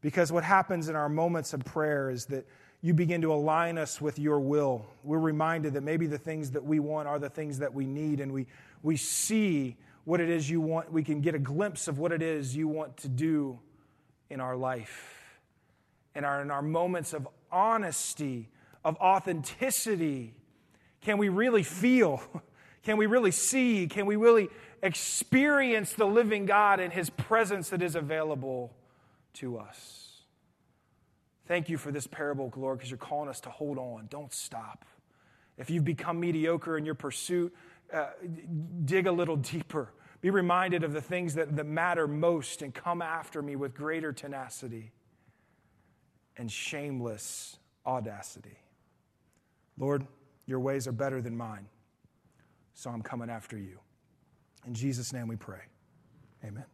Because 0.00 0.32
what 0.32 0.44
happens 0.44 0.88
in 0.88 0.96
our 0.96 1.08
moments 1.08 1.52
of 1.52 1.64
prayer 1.64 2.10
is 2.10 2.26
that 2.26 2.46
you 2.82 2.92
begin 2.92 3.22
to 3.22 3.32
align 3.32 3.78
us 3.78 4.00
with 4.00 4.18
your 4.18 4.40
will. 4.40 4.84
We're 5.04 5.20
reminded 5.20 5.74
that 5.74 5.82
maybe 5.82 6.06
the 6.06 6.18
things 6.18 6.50
that 6.50 6.64
we 6.64 6.80
want 6.80 7.06
are 7.06 7.18
the 7.18 7.30
things 7.30 7.60
that 7.60 7.72
we 7.72 7.86
need, 7.86 8.18
and 8.18 8.32
we, 8.32 8.46
we 8.82 8.96
see 8.96 9.76
what 10.04 10.20
it 10.20 10.28
is 10.28 10.48
you 10.48 10.60
want. 10.60 10.92
We 10.92 11.02
can 11.02 11.20
get 11.20 11.34
a 11.34 11.38
glimpse 11.38 11.88
of 11.88 11.98
what 11.98 12.12
it 12.12 12.22
is 12.22 12.56
you 12.56 12.68
want 12.68 12.96
to 12.98 13.08
do 13.08 13.58
in 14.30 14.40
our 14.40 14.56
life. 14.56 15.40
In 16.14 16.24
our, 16.24 16.42
in 16.42 16.50
our 16.50 16.62
moments 16.62 17.12
of 17.12 17.26
honesty, 17.50 18.48
of 18.84 18.96
authenticity, 18.96 20.34
can 21.00 21.18
we 21.18 21.28
really 21.28 21.62
feel? 21.62 22.22
Can 22.82 22.96
we 22.96 23.06
really 23.06 23.30
see? 23.30 23.86
Can 23.86 24.06
we 24.06 24.16
really 24.16 24.48
experience 24.82 25.92
the 25.92 26.04
living 26.04 26.46
God 26.46 26.80
and 26.80 26.92
His 26.92 27.10
presence 27.10 27.68
that 27.68 27.80
is 27.80 27.94
available 27.94 28.72
to 29.34 29.58
us? 29.58 30.02
Thank 31.46 31.68
you 31.68 31.78
for 31.78 31.92
this 31.92 32.08
parable, 32.08 32.52
Lord, 32.56 32.78
because 32.78 32.90
you're 32.90 32.98
calling 32.98 33.28
us 33.28 33.40
to 33.42 33.50
hold 33.50 33.78
on. 33.78 34.08
Don't 34.10 34.32
stop. 34.32 34.84
If 35.58 35.70
you've 35.70 35.84
become 35.84 36.18
mediocre 36.18 36.76
in 36.76 36.84
your 36.84 36.94
pursuit, 36.94 37.54
uh, 37.92 38.06
dig 38.84 39.06
a 39.06 39.12
little 39.12 39.36
deeper. 39.36 39.92
Be 40.20 40.30
reminded 40.30 40.84
of 40.84 40.92
the 40.92 41.00
things 41.00 41.34
that, 41.34 41.56
that 41.56 41.66
matter 41.66 42.06
most 42.06 42.62
and 42.62 42.72
come 42.72 43.02
after 43.02 43.42
me 43.42 43.56
with 43.56 43.74
greater 43.74 44.12
tenacity 44.12 44.92
and 46.36 46.50
shameless 46.50 47.58
audacity. 47.84 48.56
Lord, 49.78 50.06
your 50.46 50.60
ways 50.60 50.86
are 50.86 50.92
better 50.92 51.20
than 51.20 51.36
mine, 51.36 51.66
so 52.74 52.90
I'm 52.90 53.02
coming 53.02 53.30
after 53.30 53.58
you. 53.58 53.78
In 54.66 54.74
Jesus' 54.74 55.12
name 55.12 55.28
we 55.28 55.36
pray. 55.36 55.62
Amen. 56.44 56.64